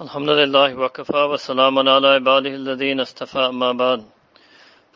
الحمد 0.00 0.28
لله 0.28 0.74
وكفى 0.74 1.22
وسلام 1.32 1.88
على 1.88 2.08
عباده 2.08 2.50
الذين 2.50 3.00
اصطفى 3.00 3.38
أما 3.38 3.72
بعد 3.72 4.00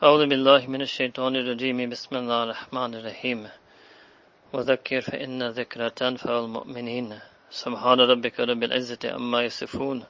أعوذ 0.03 0.27
بالله 0.27 0.67
من 0.67 0.83
الشيطان 0.83 1.37
الرجيم 1.37 1.91
بسم 1.91 2.17
الله 2.17 2.43
الرحمن 2.45 2.95
الرحيم 2.95 3.49
وذكر 4.53 5.01
فإن 5.01 5.49
ذكرى 5.49 5.91
تنفع 5.91 6.39
المؤمنين 6.39 7.19
سبحان 7.51 8.01
ربك 8.01 8.41
رب 8.41 8.63
العزة 8.63 9.15
أما 9.15 9.43
يصفون 9.43 10.05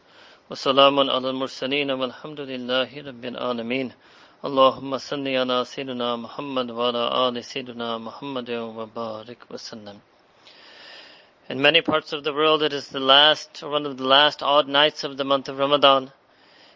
وسلام 0.51 1.11
على 1.11 1.31
المرسلين 1.31 1.91
والحمد 1.91 2.41
لله 2.41 2.91
رب 3.09 3.25
العالمين 3.25 3.93
اللهم 4.45 4.99
صل 4.99 5.29
على 5.29 5.65
سيدنا 5.65 6.17
محمد 6.17 6.71
وعلى 6.71 7.29
آل 7.29 7.45
سيدنا 7.45 7.99
محمد 7.99 8.51
وبارك 8.51 9.41
وسلم 9.51 9.99
In 11.51 11.63
many 11.63 11.81
parts 11.81 12.13
of 12.13 12.25
the 12.25 12.35
world, 12.35 12.63
it 12.63 12.75
is 12.75 12.89
the 12.89 13.01
last, 13.01 13.63
or 13.63 13.71
one 13.71 13.87
of 13.87 13.97
the 13.97 14.05
last 14.05 14.43
odd 14.43 14.69
nights 14.69 15.03
of 15.03 15.17
the 15.17 15.25
month 15.25 15.49
of 15.49 15.57
Ramadan. 15.57 16.13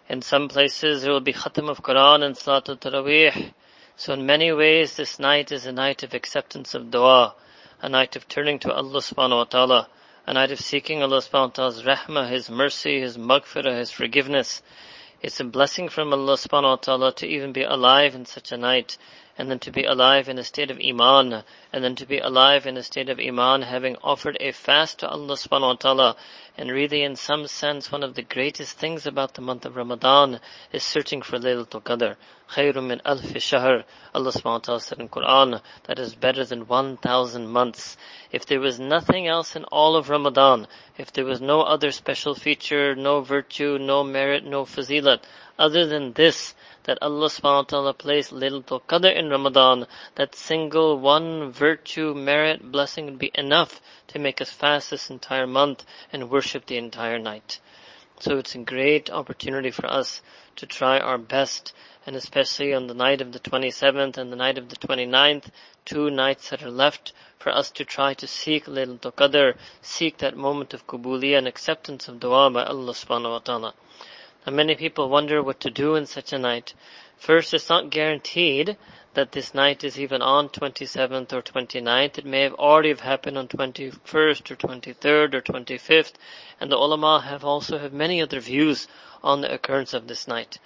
In 0.09 0.23
some 0.23 0.49
places, 0.49 1.03
there 1.03 1.13
will 1.13 1.21
be 1.21 1.35
Khatam 1.35 1.69
of 1.69 1.83
Quran 1.83 2.23
and 2.23 2.35
Salatul 2.35 2.81
Taraweeh. 2.81 3.53
So 3.97 4.15
in 4.15 4.25
many 4.25 4.51
ways, 4.51 4.97
this 4.97 5.19
night 5.19 5.53
is 5.53 5.67
a 5.67 5.73
night 5.73 6.03
of 6.05 6.15
acceptance 6.15 6.75
of 6.75 6.91
dua, 6.91 7.35
a 7.83 7.91
night 7.91 8.17
of 8.17 8.27
turning 8.29 8.61
to 8.61 8.73
Allah 8.73 9.01
subhanahu 9.01 9.37
wa 9.37 9.45
ta'ala, 9.45 9.89
a 10.27 10.33
night 10.33 10.53
of 10.53 10.59
seeking 10.59 11.03
Allah 11.03 11.19
subhanahu 11.19 11.49
wa 11.49 11.69
ta'ala's 11.69 11.83
rahmah, 11.83 12.31
His 12.31 12.49
mercy, 12.49 12.99
His 12.99 13.19
maghfirah, 13.19 13.77
His 13.77 13.91
forgiveness. 13.91 14.63
It's 15.23 15.39
a 15.39 15.45
blessing 15.45 15.89
from 15.89 16.13
Allah 16.13 16.35
subhanahu 16.35 16.63
wa 16.63 16.77
ta'ala 16.77 17.15
to 17.15 17.27
even 17.29 17.53
be 17.53 17.63
alive 17.63 18.17
in 18.17 18.27
such 18.27 18.51
a 18.51 18.57
night 18.57 18.99
and 19.39 19.49
then 19.49 19.61
to 19.61 19.71
be 19.71 19.85
alive 19.85 20.29
in 20.29 20.37
a 20.37 20.43
state 20.43 20.71
of 20.71 20.81
iman, 20.85 21.45
and 21.73 21.85
then 21.85 21.95
to 21.95 22.07
be 22.07 22.19
alive 22.19 22.67
in 22.67 22.77
a 22.77 22.83
state 22.83 23.09
of 23.09 23.21
iman 23.21 23.63
having 23.63 23.97
offered 24.03 24.37
a 24.41 24.51
fast 24.51 24.99
to 24.99 25.09
Allah 25.09 25.37
subhanahu 25.37 25.69
wa 25.69 25.75
ta'ala. 25.75 26.17
And 26.59 26.73
really 26.73 27.05
in 27.05 27.15
some 27.15 27.47
sense 27.47 27.93
one 27.93 28.03
of 28.03 28.15
the 28.15 28.23
greatest 28.23 28.77
things 28.79 29.07
about 29.07 29.35
the 29.35 29.43
month 29.43 29.65
of 29.65 29.77
Ramadan 29.77 30.41
is 30.73 30.83
searching 30.83 31.23
for 31.23 31.39
Laylatul 31.39 31.85
Qadr. 31.85 32.17
Khayrun 32.55 32.89
min 32.89 33.01
alfi 33.07 33.41
shahr. 33.41 33.85
Allah 34.15 34.31
subhanahu 34.31 34.45
wa 34.45 34.59
ta'ala 34.59 34.81
said 34.81 35.01
in 35.01 35.09
Quran, 35.09 35.63
that 35.85 35.99
is 35.99 36.15
better 36.15 36.45
than 36.45 36.67
1,000 36.67 37.49
months. 37.49 37.97
If 38.31 38.45
there 38.45 38.61
was 38.61 38.79
nothing 38.79 39.27
else 39.27 39.57
in 39.57 39.65
all 39.65 39.97
of 39.97 40.11
Ramadan, 40.11 40.67
if 40.99 41.13
there 41.13 41.25
was 41.25 41.41
no 41.41 41.63
other 41.63 41.91
special 41.91 42.35
feature, 42.35 42.95
no 42.95 43.23
virtue, 43.23 43.79
no 43.79 44.05
merit, 44.05 44.45
no 44.45 44.65
fazilat, 44.67 45.21
other 45.59 45.87
than 45.87 46.13
this, 46.13 46.55
that 46.85 46.99
Allah 47.01 47.29
subhanahu 47.29 47.43
wa 47.43 47.63
ta'ala 47.63 47.95
placed 47.95 48.33
Laylatul 48.33 48.83
Qadr 48.83 49.17
in 49.17 49.31
Ramadan, 49.31 49.87
that 50.17 50.35
single 50.35 50.99
one 50.99 51.53
virtue, 51.53 52.13
merit, 52.13 52.71
blessing 52.71 53.07
would 53.07 53.19
be 53.19 53.31
enough 53.35 53.81
to 54.09 54.19
make 54.19 54.41
us 54.43 54.51
fast 54.51 54.91
this 54.91 55.09
entire 55.09 55.47
month 55.47 55.85
and 56.13 56.29
worship 56.29 56.67
the 56.67 56.77
entire 56.77 57.19
night. 57.19 57.61
So 58.21 58.37
it's 58.37 58.55
a 58.55 58.59
great 58.59 59.11
opportunity 59.11 59.71
for 59.71 59.87
us 59.87 60.21
to 60.57 60.67
try 60.67 60.99
our 60.99 61.19
best 61.19 61.73
and 62.07 62.17
especially 62.17 62.75
on 62.75 62.87
the 62.87 62.95
night 62.95 63.21
of 63.21 63.33
the 63.33 63.39
27th 63.39 64.17
and 64.17 64.33
the 64.33 64.37
night 64.37 64.59
of 64.59 64.69
the 64.69 64.77
29th, 64.77 65.47
two 65.85 66.11
nights 66.11 66.51
that 66.51 66.63
are 66.63 66.71
left 66.71 67.13
for 67.39 67.51
us 67.51 67.71
to 67.71 67.85
try 67.85 68.15
to 68.15 68.27
seek 68.27 68.67
Laylatul 68.67 69.15
Qadr, 69.15 69.55
seek 69.81 70.19
that 70.19 70.37
moment 70.37 70.75
of 70.75 70.87
kubuliyah 70.87 71.39
and 71.39 71.49
acceptance 71.49 72.09
of 72.09 72.21
dua 72.21 72.51
by 72.51 72.65
Allah 72.65 72.93
subhanahu 72.93 73.31
wa 73.31 73.39
ta'ala. 73.39 73.75
And 74.45 74.57
many 74.57 74.75
people 74.75 75.09
wonder 75.09 75.43
what 75.43 75.61
to 75.61 75.71
do 75.71 75.95
in 75.95 76.07
such 76.07 76.33
a 76.33 76.39
night. 76.39 76.75
First, 77.17 77.55
it's 77.55 77.69
not 77.69 77.91
guaranteed 77.91 78.77
that 79.15 79.31
this 79.31 79.55
night 79.55 79.85
is 79.85 80.01
even 80.01 80.23
on 80.23 80.49
27th 80.49 81.33
or 81.33 81.43
29th. 81.43 82.19
It 82.19 82.25
may 82.25 82.43
have 82.43 82.55
already 82.55 82.89
have 82.89 83.01
happened 83.01 83.39
on 83.39 83.47
21st 83.47 84.51
or 84.51 84.57
23rd 84.57 85.35
or 85.35 85.43
25th. 85.43 86.15
And 86.61 86.73
the 86.73 86.77
ulama 86.77 87.21
have 87.21 87.45
also 87.45 87.79
have 87.79 87.93
many 87.93 88.21
other 88.23 88.41
views 88.41 88.89
on 89.23 89.43
the 89.43 89.53
occurrence 89.53 89.95
of 89.95 90.09
this 90.09 90.27
night. 90.27 90.59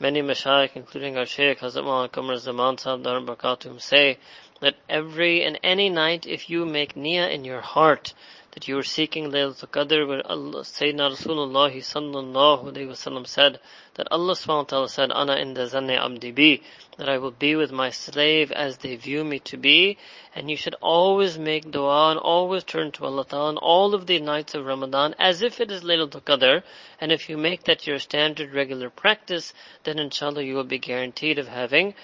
Many 0.00 0.22
mashayikh, 0.22 0.74
including 0.74 1.16
our 1.16 1.24
Shaykh 1.24 1.60
Hazrat 1.60 1.84
Muhammad 1.84 2.10
Qamar 2.10 2.36
Zaman 2.38 2.78
Sahib 2.78 3.04
Barakatum 3.04 3.80
say 3.80 4.18
that 4.60 4.74
every 4.88 5.44
and 5.44 5.56
any 5.62 5.88
night 5.88 6.26
if 6.26 6.50
you 6.50 6.66
make 6.66 6.94
niyyah 6.94 7.30
in 7.30 7.44
your 7.44 7.60
heart 7.60 8.12
that 8.54 8.68
you 8.68 8.78
are 8.78 8.84
seeking 8.84 9.32
Laylatul 9.32 9.68
Qadr 9.68 10.06
where 10.06 10.24
Allah, 10.24 10.60
Sayyidina 10.60 11.10
Rasulullah 11.10 11.74
sallallahu 11.74 12.72
alayhi 12.72 13.26
said 13.26 13.58
that 13.94 14.06
Allah 14.12 14.34
subhanahu 14.34 14.58
wa 14.58 14.62
ta'ala 14.62 14.88
said, 14.88 15.10
Ana 15.10 15.34
in 15.34 15.54
inda 15.54 15.68
zanni 15.68 15.96
abdi 15.96 16.30
bi, 16.30 16.64
that 16.96 17.08
I 17.08 17.18
will 17.18 17.32
be 17.32 17.56
with 17.56 17.72
my 17.72 17.90
slave 17.90 18.52
as 18.52 18.76
they 18.78 18.94
view 18.94 19.24
me 19.24 19.40
to 19.40 19.56
be, 19.56 19.98
and 20.36 20.48
you 20.48 20.56
should 20.56 20.76
always 20.80 21.36
make 21.36 21.72
dua 21.72 22.12
and 22.12 22.20
always 22.20 22.62
turn 22.62 22.92
to 22.92 23.06
Allah 23.06 23.24
ta'ala 23.24 23.48
on 23.48 23.56
all 23.56 23.92
of 23.92 24.06
the 24.06 24.20
nights 24.20 24.54
of 24.54 24.64
Ramadan 24.64 25.16
as 25.18 25.42
if 25.42 25.60
it 25.60 25.72
is 25.72 25.82
Laylatul 25.82 26.22
Qadr, 26.22 26.62
and 27.00 27.10
if 27.10 27.28
you 27.28 27.36
make 27.36 27.64
that 27.64 27.88
your 27.88 27.98
standard 27.98 28.54
regular 28.54 28.88
practice, 28.88 29.52
then 29.82 29.98
inshallah 29.98 30.44
you 30.44 30.54
will 30.54 30.62
be 30.62 30.78
guaranteed 30.78 31.40
of 31.40 31.48
having 31.48 31.94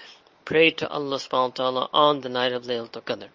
prayed 0.44 0.78
to 0.78 0.88
Allah 0.88 1.18
subhanahu 1.18 1.50
wa 1.50 1.70
ta'ala 1.70 1.88
on 1.92 2.22
the 2.22 2.28
night 2.28 2.52
of 2.52 2.64
Laylatul 2.64 3.04
Qadr. 3.04 3.28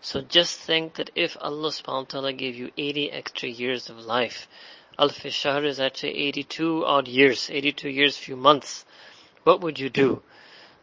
So 0.00 0.20
just 0.20 0.58
think 0.58 0.94
that 0.94 1.10
if 1.14 1.36
Allah 1.40 1.70
subhanahu 1.70 2.04
wa 2.04 2.04
ta'ala 2.04 2.32
gave 2.32 2.54
you 2.54 2.70
80 2.76 3.10
extra 3.10 3.48
years 3.48 3.90
of 3.90 3.98
life, 3.98 4.46
alf 4.96 5.26
shahr 5.30 5.64
is 5.64 5.80
actually 5.80 6.16
82 6.16 6.84
odd 6.84 7.08
years, 7.08 7.50
82 7.50 7.88
years, 7.88 8.16
few 8.16 8.36
months. 8.36 8.84
What 9.42 9.60
would 9.60 9.78
you 9.78 9.90
do? 9.90 10.22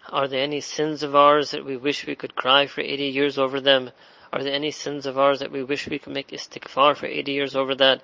Are 0.09 0.27
there 0.27 0.43
any 0.43 0.61
sins 0.61 1.01
of 1.01 1.15
ours 1.15 1.51
that 1.51 1.65
we 1.65 1.77
wish 1.77 2.05
we 2.05 2.15
could 2.15 2.35
cry 2.35 2.67
for 2.67 2.81
80 2.81 3.05
years 3.07 3.37
over 3.37 3.61
them? 3.61 3.91
Are 4.33 4.43
there 4.43 4.53
any 4.53 4.71
sins 4.71 5.05
of 5.05 5.17
ours 5.17 5.39
that 5.39 5.51
we 5.51 5.63
wish 5.63 5.87
we 5.87 5.97
could 5.97 6.13
make 6.13 6.27
istighfar 6.27 6.97
for 6.97 7.05
80 7.05 7.31
years 7.31 7.55
over 7.55 7.73
that? 7.75 8.01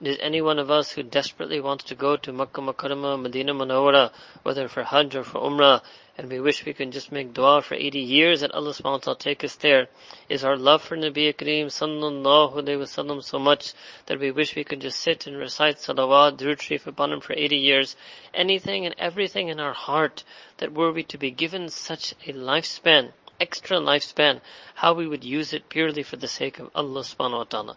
Is 0.00 0.18
any 0.20 0.40
one 0.40 0.58
of 0.58 0.70
us 0.70 0.92
who 0.92 1.02
desperately 1.02 1.60
wants 1.60 1.84
to 1.84 1.94
go 1.94 2.16
to 2.16 2.32
Makkah 2.32 2.62
Mukarramah, 2.62 3.20
Medina 3.20 3.54
Munawwara, 3.54 4.12
whether 4.42 4.66
for 4.66 4.82
Hajj 4.82 5.14
or 5.14 5.24
for 5.24 5.40
Umrah, 5.40 5.82
and 6.16 6.30
we 6.30 6.38
wish 6.38 6.64
we 6.64 6.72
can 6.72 6.92
just 6.92 7.10
make 7.10 7.34
dua 7.34 7.60
for 7.60 7.74
80 7.74 7.98
years 7.98 8.40
that 8.40 8.52
Allah 8.52 8.70
subhanahu 8.70 8.92
wa 8.92 8.98
ta'ala 8.98 9.18
take 9.18 9.42
us 9.42 9.56
there. 9.56 9.88
Is 10.28 10.44
our 10.44 10.56
love 10.56 10.82
for 10.82 10.96
Nabi 10.96 11.34
Kareem 11.34 11.66
sallallahu 11.66 12.54
alayhi 12.54 12.78
wa 12.78 12.84
sallam 12.84 13.22
so 13.22 13.40
much 13.40 13.72
that 14.06 14.20
we 14.20 14.30
wish 14.30 14.54
we 14.54 14.62
could 14.62 14.80
just 14.80 15.00
sit 15.00 15.26
and 15.26 15.36
recite 15.36 15.78
salawat, 15.78 16.36
durud 16.36 16.60
sharif 16.60 16.86
upon 16.86 17.12
him 17.12 17.20
for 17.20 17.32
80 17.32 17.56
years. 17.56 17.96
Anything 18.32 18.86
and 18.86 18.94
everything 18.96 19.48
in 19.48 19.58
our 19.58 19.72
heart 19.72 20.22
that 20.58 20.72
were 20.72 20.92
we 20.92 21.02
to 21.02 21.18
be 21.18 21.32
given 21.32 21.68
such 21.68 22.12
a 22.26 22.32
lifespan, 22.32 23.10
extra 23.40 23.78
lifespan, 23.78 24.40
how 24.76 24.94
we 24.94 25.08
would 25.08 25.24
use 25.24 25.52
it 25.52 25.68
purely 25.68 26.04
for 26.04 26.16
the 26.16 26.28
sake 26.28 26.60
of 26.60 26.70
Allah 26.76 27.00
subhanahu 27.00 27.38
wa 27.38 27.44
ta'ala. 27.44 27.76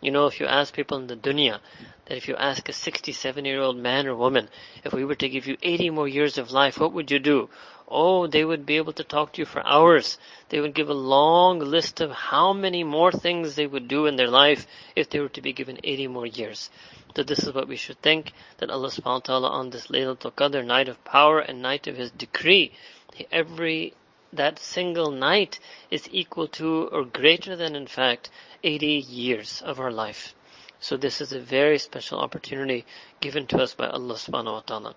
You 0.00 0.10
know, 0.10 0.26
if 0.26 0.40
you 0.40 0.46
ask 0.46 0.74
people 0.74 0.98
in 0.98 1.06
the 1.06 1.16
dunya, 1.16 1.60
that 2.06 2.16
if 2.16 2.28
you 2.28 2.36
ask 2.36 2.68
a 2.68 2.72
67 2.72 3.44
year 3.44 3.60
old 3.60 3.76
man 3.76 4.06
or 4.06 4.14
woman, 4.14 4.48
if 4.84 4.92
we 4.92 5.04
were 5.04 5.14
to 5.14 5.28
give 5.28 5.46
you 5.46 5.56
80 5.62 5.90
more 5.90 6.08
years 6.08 6.36
of 6.36 6.50
life, 6.50 6.78
what 6.78 6.92
would 6.92 7.10
you 7.10 7.18
do? 7.18 7.48
Oh, 7.88 8.26
they 8.26 8.44
would 8.44 8.66
be 8.66 8.76
able 8.76 8.92
to 8.94 9.04
talk 9.04 9.32
to 9.32 9.42
you 9.42 9.46
for 9.46 9.66
hours. 9.66 10.18
They 10.48 10.60
would 10.60 10.74
give 10.74 10.88
a 10.88 10.94
long 10.94 11.60
list 11.60 12.00
of 12.00 12.10
how 12.10 12.52
many 12.52 12.84
more 12.84 13.12
things 13.12 13.54
they 13.54 13.66
would 13.66 13.88
do 13.88 14.06
in 14.06 14.16
their 14.16 14.28
life 14.28 14.66
if 14.96 15.08
they 15.10 15.20
were 15.20 15.28
to 15.30 15.42
be 15.42 15.52
given 15.52 15.78
80 15.84 16.08
more 16.08 16.26
years. 16.26 16.70
So 17.14 17.22
this 17.22 17.44
is 17.44 17.54
what 17.54 17.68
we 17.68 17.76
should 17.76 18.00
think, 18.02 18.32
that 18.58 18.70
Allah 18.70 18.88
subhanahu 18.88 19.04
wa 19.04 19.18
ta'ala 19.20 19.48
on 19.48 19.70
this 19.70 19.86
Laylatul 19.86 20.32
Qadr, 20.32 20.64
night 20.64 20.88
of 20.88 21.04
power 21.04 21.38
and 21.38 21.62
night 21.62 21.86
of 21.86 21.96
His 21.96 22.10
decree, 22.10 22.72
every, 23.30 23.94
that 24.32 24.58
single 24.58 25.10
night 25.10 25.60
is 25.90 26.08
equal 26.10 26.48
to 26.48 26.88
or 26.88 27.04
greater 27.04 27.54
than 27.54 27.76
in 27.76 27.86
fact 27.86 28.30
80 28.62 28.86
years 28.86 29.62
of 29.62 29.78
our 29.78 29.92
life. 29.92 30.34
So 30.84 30.98
this 30.98 31.22
is 31.22 31.32
a 31.32 31.40
very 31.40 31.78
special 31.78 32.18
opportunity 32.18 32.84
given 33.18 33.46
to 33.46 33.62
us 33.62 33.72
by 33.72 33.86
Allah 33.86 34.16
subhanahu 34.16 34.52
wa 34.52 34.60
ta'ala. 34.60 34.94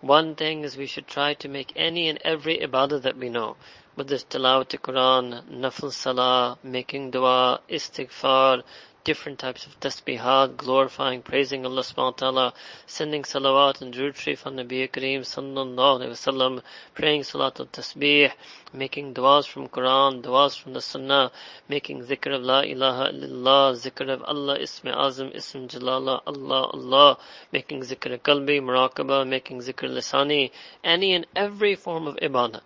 One 0.00 0.34
thing 0.34 0.64
is 0.64 0.78
we 0.78 0.86
should 0.86 1.06
try 1.06 1.34
to 1.34 1.46
make 1.46 1.74
any 1.76 2.08
and 2.08 2.18
every 2.24 2.56
ibadah 2.56 3.02
that 3.02 3.18
we 3.18 3.28
know, 3.28 3.58
whether 3.96 4.14
it's 4.14 4.24
tilawat 4.24 4.80
Quran, 4.80 5.44
nafil 5.50 5.92
salah, 5.92 6.56
making 6.62 7.10
dua, 7.10 7.60
istighfar, 7.68 8.62
different 9.04 9.38
types 9.38 9.66
of 9.66 9.78
tasbihat, 9.80 10.56
glorifying, 10.56 11.22
praising 11.22 11.64
Allah 11.64 11.82
subhanahu 11.82 12.12
wa 12.12 12.22
ta'ala, 12.22 12.54
sending 12.86 13.22
salawat 13.22 13.80
and 13.80 13.94
sharif 13.94 14.46
on 14.46 14.56
Nabi 14.56 14.90
Kareem 14.90 15.20
sallallahu 15.20 16.00
alayhi 16.00 16.10
wasallam, 16.10 16.62
praying 16.94 17.22
salat 17.22 17.58
al-tasbih, 17.58 18.30
making 18.72 19.14
du'as 19.14 19.46
from 19.46 19.68
Quran, 19.68 20.22
du'as 20.22 20.60
from 20.60 20.74
the 20.74 20.80
sunnah, 20.80 21.32
making 21.68 22.02
zikr 22.02 22.34
of 22.36 22.42
la 22.42 22.60
ilaha 22.60 23.12
illallah, 23.12 23.74
zikr 23.74 24.10
of 24.10 24.22
Allah, 24.22 24.58
ism 24.58 24.88
azam, 24.88 25.34
ism 25.34 25.68
jalala, 25.68 26.20
Allah, 26.26 26.70
Allah, 26.74 27.18
making 27.52 27.80
zikr 27.80 28.18
kalbi, 28.18 28.60
muraqabah, 28.60 29.26
making 29.26 29.60
zikr 29.60 29.88
lisani, 29.88 30.50
any 30.84 31.14
and 31.14 31.26
every 31.34 31.74
form 31.74 32.06
of 32.06 32.16
ibadah. 32.16 32.60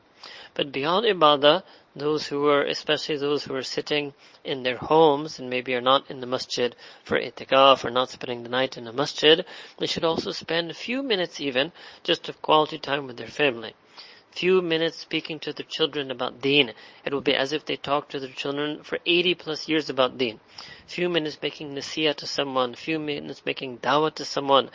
But 0.55 0.73
beyond 0.73 1.07
ibadah, 1.07 1.63
those 1.97 2.27
who 2.27 2.49
are, 2.49 2.63
especially 2.65 3.17
those 3.17 3.45
who 3.45 3.55
are 3.55 3.63
sitting 3.63 4.13
in 4.45 4.63
their 4.63 4.77
homes 4.77 5.39
and 5.39 5.49
maybe 5.49 5.75
are 5.75 5.81
not 5.81 6.11
in 6.11 6.21
the 6.21 6.27
masjid 6.27 6.75
for 7.05 7.19
itikaf 7.19 7.85
or 7.85 7.91
not 7.91 8.11
spending 8.11 8.43
the 8.43 8.49
night 8.49 8.77
in 8.77 8.85
the 8.85 8.93
masjid, 8.93 9.45
they 9.79 9.87
should 9.87 10.05
also 10.05 10.33
spend 10.33 10.71
a 10.71 10.75
few 10.75 11.03
minutes 11.03 11.41
even 11.41 11.73
just 12.03 12.29
of 12.29 12.43
quality 12.43 12.79
time 12.79 13.07
with 13.07 13.17
their 13.17 13.29
family. 13.29 13.75
Few 14.35 14.61
minutes 14.63 14.99
speaking 14.99 15.39
to 15.41 15.53
their 15.53 15.65
children 15.65 16.11
about 16.11 16.41
deen. 16.41 16.73
It 17.05 17.13
will 17.13 17.21
be 17.21 17.37
as 17.37 17.53
if 17.53 17.65
they 17.65 17.77
talked 17.77 18.11
to 18.11 18.19
their 18.19 18.31
children 18.31 18.83
for 18.83 18.99
80 19.07 19.37
plus 19.37 19.69
years 19.69 19.89
about 19.89 20.19
deen. 20.19 20.41
Few 20.89 21.09
minutes 21.09 21.39
making 21.41 21.73
nasihah 21.73 22.17
to 22.17 22.27
someone, 22.27 22.75
few 22.75 22.99
minutes 22.99 23.47
making 23.47 23.79
dawah 23.79 24.13
to 24.17 24.25
someone. 24.25 24.71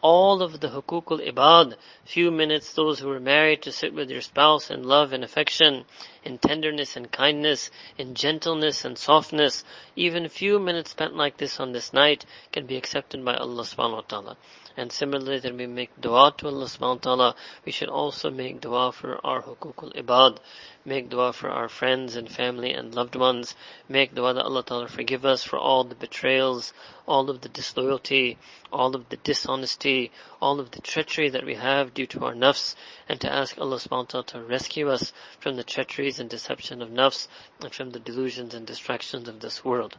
All 0.00 0.42
of 0.42 0.60
the 0.60 0.68
hukukul 0.68 1.28
ibad, 1.28 1.74
few 2.04 2.30
minutes 2.30 2.72
those 2.74 3.00
who 3.00 3.10
are 3.10 3.18
married 3.18 3.62
to 3.62 3.72
sit 3.72 3.92
with 3.92 4.10
your 4.10 4.20
spouse 4.20 4.70
in 4.70 4.84
love 4.84 5.12
and 5.12 5.24
affection, 5.24 5.86
in 6.22 6.38
tenderness 6.38 6.96
and 6.96 7.10
kindness, 7.10 7.72
in 7.98 8.14
gentleness 8.14 8.84
and 8.84 8.96
softness. 8.96 9.64
Even 9.96 10.28
few 10.28 10.60
minutes 10.60 10.92
spent 10.92 11.16
like 11.16 11.36
this 11.36 11.58
on 11.58 11.72
this 11.72 11.92
night 11.92 12.24
can 12.52 12.64
be 12.64 12.76
accepted 12.76 13.24
by 13.24 13.34
Allah 13.34 13.64
subhanahu 13.64 13.94
wa 13.94 14.00
ta'ala. 14.02 14.36
And 14.76 14.92
similarly, 14.92 15.40
that 15.40 15.56
we 15.56 15.66
make 15.66 16.00
dua 16.00 16.32
to 16.38 16.46
Allah 16.46 16.66
subhanahu 16.66 16.96
wa 16.96 17.16
ta'ala, 17.16 17.34
we 17.64 17.72
should 17.72 17.88
also 17.88 18.30
make 18.30 18.60
dua 18.60 18.92
for 18.92 19.24
our 19.26 19.42
hukukul 19.42 19.94
ibad. 19.96 20.38
Make 20.84 21.10
dua 21.10 21.32
for 21.32 21.50
our 21.50 21.68
friends 21.68 22.14
and 22.14 22.30
family 22.30 22.72
and 22.72 22.94
loved 22.94 23.16
ones. 23.16 23.56
Make 23.88 24.14
dua 24.14 24.32
that 24.34 24.44
Allah 24.44 24.62
ta'ala 24.62 24.88
forgive 24.88 25.24
us 25.26 25.42
for 25.42 25.58
all 25.58 25.84
the 25.84 25.96
betrayals, 25.96 26.72
all 27.06 27.28
of 27.30 27.40
the 27.40 27.48
disloyalty, 27.48 28.38
all 28.72 28.94
of 28.94 29.08
the 29.08 29.16
dishonesty, 29.16 30.12
all 30.40 30.60
of 30.60 30.70
the 30.70 30.80
treachery 30.80 31.28
that 31.30 31.44
we 31.44 31.56
have 31.56 31.92
due 31.92 32.06
to 32.06 32.24
our 32.24 32.34
nafs, 32.34 32.76
and 33.08 33.20
to 33.20 33.30
ask 33.30 33.58
Allah 33.58 33.76
subhanahu 33.76 33.90
wa 33.90 34.22
ta'ala 34.22 34.26
to 34.26 34.42
rescue 34.44 34.88
us 34.88 35.12
from 35.40 35.56
the 35.56 35.64
treacheries 35.64 36.20
and 36.20 36.30
deception 36.30 36.80
of 36.80 36.90
nafs, 36.90 37.26
and 37.60 37.74
from 37.74 37.90
the 37.90 37.98
delusions 37.98 38.54
and 38.54 38.66
distractions 38.66 39.28
of 39.28 39.40
this 39.40 39.64
world. 39.64 39.98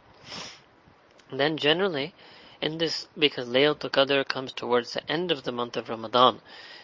And 1.29 1.39
then 1.39 1.57
generally, 1.57 2.13
in 2.61 2.77
this 2.77 3.07
because 3.17 3.47
Laylatul 3.47 3.89
Qadr 3.89 4.27
comes 4.27 4.53
towards 4.53 4.93
the 4.93 5.11
end 5.11 5.31
of 5.31 5.43
the 5.43 5.51
month 5.51 5.77
of 5.77 5.89
Ramadan. 5.89 6.41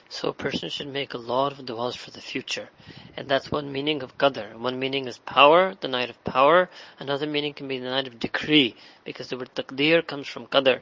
So 0.09 0.29
a 0.29 0.33
person 0.33 0.69
should 0.69 0.87
make 0.87 1.13
a 1.13 1.17
lot 1.17 1.51
of 1.51 1.65
du'as 1.65 1.95
for 1.97 2.11
the 2.11 2.21
future. 2.21 2.69
And 3.17 3.27
that's 3.27 3.51
one 3.51 3.71
meaning 3.71 4.01
of 4.03 4.17
Qadr. 4.17 4.57
One 4.57 4.79
meaning 4.79 5.05
is 5.07 5.17
power, 5.17 5.75
the 5.79 5.89
night 5.89 6.09
of 6.09 6.23
power. 6.23 6.69
Another 6.97 7.27
meaning 7.27 7.53
can 7.53 7.67
be 7.67 7.79
the 7.79 7.89
night 7.89 8.07
of 8.07 8.19
decree, 8.19 8.75
because 9.03 9.27
the 9.27 9.37
word 9.37 9.51
taqdeer 9.53 10.05
comes 10.07 10.27
from 10.27 10.47
Qadr. 10.47 10.79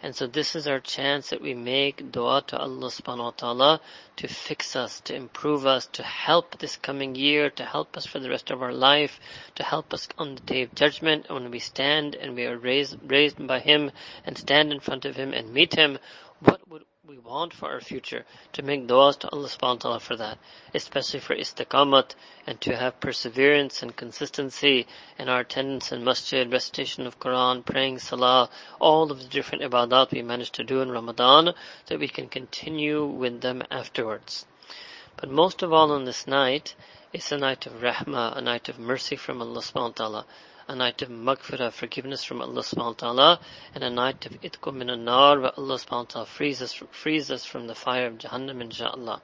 And 0.00 0.14
so 0.14 0.28
this 0.28 0.54
is 0.54 0.68
our 0.68 0.78
chance 0.78 1.30
that 1.30 1.40
we 1.40 1.54
make 1.54 2.12
dua 2.12 2.42
to 2.46 2.58
Allah 2.58 2.86
subhanahu 2.88 3.24
wa 3.24 3.30
ta'ala 3.30 3.80
to 4.16 4.28
fix 4.28 4.76
us, 4.76 5.00
to 5.00 5.14
improve 5.14 5.66
us, 5.66 5.86
to 5.86 6.04
help 6.04 6.58
this 6.58 6.76
coming 6.76 7.16
year, 7.16 7.50
to 7.50 7.64
help 7.64 7.96
us 7.96 8.06
for 8.06 8.20
the 8.20 8.30
rest 8.30 8.50
of 8.52 8.62
our 8.62 8.72
life, 8.72 9.18
to 9.56 9.64
help 9.64 9.92
us 9.92 10.08
on 10.16 10.36
the 10.36 10.40
day 10.42 10.62
of 10.62 10.74
judgment 10.74 11.28
when 11.28 11.50
we 11.50 11.58
stand 11.58 12.14
and 12.14 12.36
we 12.36 12.46
are 12.46 12.56
raised, 12.56 12.96
raised 13.10 13.44
by 13.44 13.58
Him 13.58 13.90
and 14.24 14.38
stand 14.38 14.72
in 14.72 14.78
front 14.78 15.04
of 15.04 15.16
Him 15.16 15.32
and 15.32 15.52
meet 15.52 15.74
Him. 15.74 15.98
What 16.40 16.68
would 16.68 16.84
we 17.08 17.18
want 17.20 17.54
for 17.54 17.70
our 17.70 17.80
future, 17.80 18.26
to 18.52 18.62
make 18.62 18.86
du'as 18.86 19.18
to 19.18 19.30
Allah 19.30 19.48
subhanahu 19.48 19.76
wa 19.76 19.76
ta'ala 19.76 20.00
for 20.00 20.16
that, 20.16 20.36
especially 20.74 21.20
for 21.20 21.34
istiqamat 21.34 22.14
and 22.46 22.60
to 22.60 22.76
have 22.76 23.00
perseverance 23.00 23.82
and 23.82 23.96
consistency 23.96 24.86
in 25.18 25.26
our 25.26 25.40
attendance 25.40 25.90
in 25.90 26.04
masjid, 26.04 26.52
recitation 26.52 27.06
of 27.06 27.18
Quran, 27.18 27.64
praying 27.64 27.98
salah, 27.98 28.50
all 28.78 29.10
of 29.10 29.22
the 29.22 29.28
different 29.28 29.64
ibadat 29.64 30.10
we 30.10 30.20
managed 30.20 30.56
to 30.56 30.64
do 30.64 30.82
in 30.82 30.90
Ramadan, 30.90 31.54
that 31.86 31.98
we 31.98 32.08
can 32.08 32.28
continue 32.28 33.06
with 33.06 33.40
them 33.40 33.62
afterwards. 33.70 34.44
But 35.16 35.30
most 35.30 35.62
of 35.62 35.72
all 35.72 35.92
on 35.92 36.04
this 36.04 36.26
night, 36.26 36.74
it's 37.14 37.32
a 37.32 37.38
night 37.38 37.64
of 37.66 37.80
rahmah, 37.80 38.36
a 38.36 38.42
night 38.42 38.68
of 38.68 38.78
mercy 38.78 39.16
from 39.16 39.40
Allah 39.40 39.62
subhanahu 39.62 39.98
wa 39.98 40.08
ta'ala 40.08 40.26
a 40.68 40.74
night 40.74 41.00
of 41.00 41.08
maghfirah, 41.08 41.72
forgiveness 41.72 42.22
from 42.24 42.42
Allah 42.42 42.60
subhanahu 42.60 43.02
wa 43.02 43.12
ta'ala, 43.14 43.40
and 43.74 43.82
a 43.82 43.88
night 43.88 44.26
of 44.26 44.32
itkum 44.42 44.74
min 44.74 45.02
nar 45.02 45.40
where 45.40 45.52
Allah 45.56 45.76
subhanahu 45.76 45.90
wa 45.90 46.04
ta'ala 46.04 46.26
frees 46.26 46.60
us, 46.60 46.74
frees 46.90 47.30
us 47.30 47.46
from 47.46 47.66
the 47.66 47.74
fire 47.74 48.06
of 48.06 48.18
Jahannam 48.18 48.62
inshaAllah. 48.62 49.22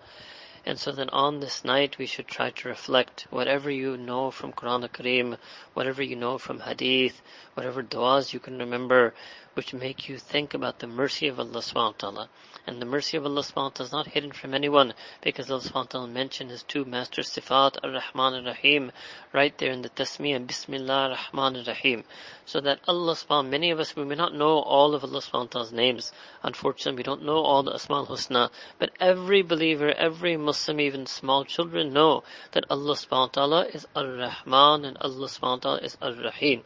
And 0.65 0.81
so 0.81 0.91
then 0.91 1.11
on 1.11 1.41
this 1.41 1.63
night 1.63 1.99
we 1.99 2.07
should 2.07 2.27
try 2.27 2.49
to 2.49 2.69
reflect 2.69 3.27
whatever 3.29 3.71
you 3.71 3.99
know 3.99 4.31
from 4.31 4.55
Quran 4.55 4.85
al-Kareem, 4.85 5.37
whatever 5.75 6.03
you 6.03 6.17
know 6.17 6.39
from 6.39 6.61
Hadith, 6.61 7.21
whatever 7.53 7.83
du'as 7.83 8.33
you 8.33 8.41
can 8.41 8.59
remember, 8.59 9.13
which 9.53 9.75
make 9.75 10.09
you 10.09 10.17
think 10.17 10.55
about 10.55 10.79
the 10.79 10.87
mercy 10.87 11.29
of 11.29 11.39
Allah 11.39 11.61
subhanahu 11.61 11.75
wa 11.75 11.93
ta'ala. 11.99 12.29
And 12.67 12.81
the 12.81 12.87
mercy 12.87 13.19
of 13.19 13.27
Allah 13.27 13.45
wa 13.55 13.69
ta'ala 13.69 13.87
is 13.87 13.93
not 13.93 14.07
hidden 14.07 14.33
from 14.33 14.55
anyone 14.55 14.95
because 15.21 15.51
Allah 15.51 15.71
wa 15.75 15.83
ta'ala 15.83 16.09
mentioned 16.09 16.51
his 16.51 16.63
two 16.63 16.87
master 16.87 17.21
sifat, 17.21 17.77
ar-Rahman 17.85 18.47
ar-Rahim, 18.47 18.91
right 19.35 19.57
there 19.59 19.71
in 19.71 19.83
the 19.83 19.91
tasmiyah, 19.91 20.37
and 20.37 20.47
Bismillah 20.47 21.11
ar-Rahman 21.11 21.57
ar-Rahim. 21.57 22.05
So 22.47 22.63
that 22.63 22.81
Allah 22.89 23.13
subhanahu 23.13 23.51
many 23.51 23.71
of 23.71 23.81
us, 23.81 23.95
we 23.95 24.05
may 24.05 24.15
not 24.15 24.35
know 24.35 24.61
all 24.61 24.95
of 24.95 25.05
Allah 25.05 25.21
wa 25.33 25.45
ta'ala's 25.45 25.73
names. 25.73 26.11
Unfortunately, 26.43 26.97
we 26.97 27.03
don't 27.03 27.25
know 27.25 27.39
all 27.39 27.63
the 27.63 27.75
Asma 27.75 27.97
al-Husna. 27.97 28.51
But 28.79 28.93
every 28.99 29.43
believer, 29.43 29.93
every 29.93 30.39
Muslim, 30.39 30.81
even 30.81 31.05
small 31.05 31.45
children 31.45 31.93
know 31.93 32.25
that 32.53 32.65
Allah 32.71 32.97
wa 33.11 33.27
ta'ala 33.27 33.67
is 33.67 33.87
ar-Rahman 33.95 34.87
and 34.87 34.97
Allah 35.03 35.29
wa 35.43 35.57
ta'ala 35.57 35.79
is 35.81 35.99
ar-Rahim. 36.01 36.63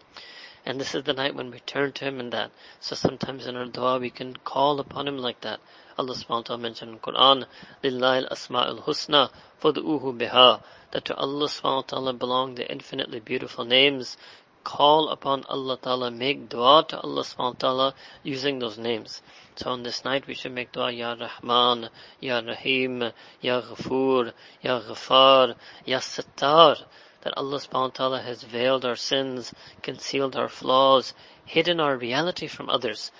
And 0.64 0.78
this 0.78 0.94
is 0.94 1.04
the 1.04 1.14
night 1.14 1.34
when 1.34 1.50
we 1.50 1.60
turn 1.60 1.92
to 1.92 2.04
Him 2.04 2.20
in 2.20 2.30
that. 2.30 2.50
So 2.78 2.94
sometimes 2.94 3.46
in 3.46 3.56
our 3.56 3.64
dua 3.66 3.98
we 3.98 4.10
can 4.10 4.36
call 4.36 4.78
upon 4.80 5.08
Him 5.08 5.16
like 5.16 5.40
that. 5.40 5.60
Allah 5.98 6.14
subhanahu 6.14 6.30
wa 6.30 6.42
ta'ala 6.42 6.62
mentioned 6.62 6.92
in 6.92 6.98
Quran, 7.00 7.44
Lillahi 7.82 8.26
al-asma'ul 8.26 8.84
husna, 8.84 9.30
fad'uhu 9.60 10.16
biha, 10.16 10.62
that 10.92 11.04
to 11.06 11.16
Allah 11.16 11.48
subhanahu 11.48 11.76
wa 11.76 11.82
ta'ala 11.82 12.12
belong 12.12 12.54
the 12.54 12.70
infinitely 12.70 13.18
beautiful 13.18 13.64
names. 13.64 14.16
Call 14.62 15.08
upon 15.08 15.44
Allah 15.48 15.76
ta'ala, 15.76 16.10
make 16.12 16.48
dua 16.48 16.84
to 16.88 17.00
Allah 17.00 17.22
subhanahu 17.22 17.54
wa 17.54 17.58
ta'ala 17.58 17.94
using 18.22 18.60
those 18.60 18.78
names. 18.78 19.22
So 19.56 19.70
on 19.70 19.82
this 19.82 20.04
night 20.04 20.28
we 20.28 20.34
should 20.34 20.52
make 20.52 20.70
dua, 20.70 20.92
Ya 20.92 21.14
Rahman, 21.14 21.90
Ya 22.20 22.38
Rahim, 22.38 23.02
Ya 23.40 23.60
Ghafoor, 23.60 24.32
Ya 24.62 24.80
Ghafar, 24.80 25.56
Ya 25.84 25.98
Sattar, 25.98 26.76
that 27.22 27.36
Allah 27.36 27.58
subhanahu 27.58 27.90
wa 27.90 27.98
ta'ala 27.98 28.22
has 28.22 28.44
veiled 28.44 28.84
our 28.84 28.94
sins, 28.94 29.52
concealed 29.82 30.36
our 30.36 30.48
flaws, 30.48 31.12
hidden 31.44 31.80
our 31.80 31.96
reality 31.96 32.46
from 32.46 32.70
others. 32.70 33.10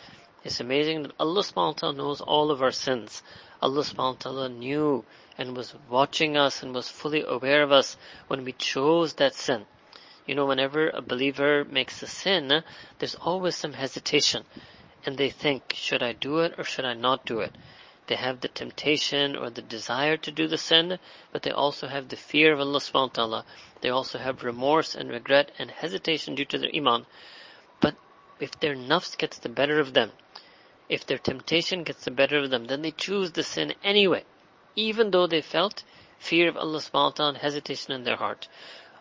It's 0.48 0.60
amazing 0.60 1.02
that 1.02 1.12
Allah 1.20 1.42
subhanahu 1.42 1.56
wa 1.56 1.72
ta'ala 1.72 1.94
knows 1.94 2.22
all 2.22 2.50
of 2.50 2.62
our 2.62 2.72
sins. 2.72 3.22
Allah 3.60 3.82
subhanahu 3.82 4.14
wa 4.14 4.18
ta'ala 4.18 4.48
knew 4.48 5.04
and 5.36 5.54
was 5.54 5.74
watching 5.90 6.38
us 6.38 6.62
and 6.62 6.74
was 6.74 6.88
fully 6.88 7.22
aware 7.22 7.62
of 7.62 7.70
us 7.70 7.98
when 8.28 8.46
we 8.46 8.52
chose 8.52 9.12
that 9.20 9.34
sin. 9.34 9.66
You 10.24 10.34
know, 10.34 10.46
whenever 10.46 10.88
a 10.88 11.02
believer 11.02 11.66
makes 11.66 12.02
a 12.02 12.06
sin, 12.06 12.64
there's 12.98 13.14
always 13.14 13.56
some 13.56 13.74
hesitation. 13.74 14.46
And 15.04 15.18
they 15.18 15.28
think, 15.28 15.74
should 15.76 16.02
I 16.02 16.14
do 16.14 16.38
it 16.38 16.54
or 16.56 16.64
should 16.64 16.86
I 16.86 16.94
not 16.94 17.26
do 17.26 17.40
it? 17.40 17.54
They 18.06 18.16
have 18.16 18.40
the 18.40 18.48
temptation 18.48 19.36
or 19.36 19.50
the 19.50 19.60
desire 19.60 20.16
to 20.16 20.30
do 20.30 20.48
the 20.48 20.56
sin, 20.56 20.98
but 21.30 21.42
they 21.42 21.50
also 21.50 21.88
have 21.88 22.08
the 22.08 22.16
fear 22.16 22.54
of 22.54 22.60
Allah 22.60 22.80
subhanahu 22.80 22.94
wa 22.94 23.08
ta'ala. 23.08 23.44
They 23.82 23.90
also 23.90 24.16
have 24.16 24.42
remorse 24.42 24.94
and 24.94 25.10
regret 25.10 25.52
and 25.58 25.70
hesitation 25.70 26.36
due 26.36 26.46
to 26.46 26.56
their 26.56 26.74
iman. 26.74 27.04
But 27.80 27.96
if 28.40 28.58
their 28.58 28.74
nafs 28.74 29.14
gets 29.18 29.36
the 29.36 29.50
better 29.50 29.78
of 29.78 29.92
them, 29.92 30.12
if 30.88 31.06
their 31.06 31.18
temptation 31.18 31.82
gets 31.82 32.04
the 32.04 32.10
better 32.10 32.38
of 32.38 32.50
them, 32.50 32.66
then 32.66 32.82
they 32.82 32.90
choose 32.90 33.32
the 33.32 33.42
sin 33.42 33.74
anyway, 33.84 34.24
even 34.74 35.10
though 35.10 35.26
they 35.26 35.42
felt 35.42 35.84
fear 36.18 36.48
of 36.48 36.56
Allah 36.56 36.78
subhanahu 36.78 36.92
wa 36.92 37.10
ta'ala 37.10 37.28
and 37.30 37.38
hesitation 37.38 37.92
in 37.92 38.04
their 38.04 38.16
heart. 38.16 38.48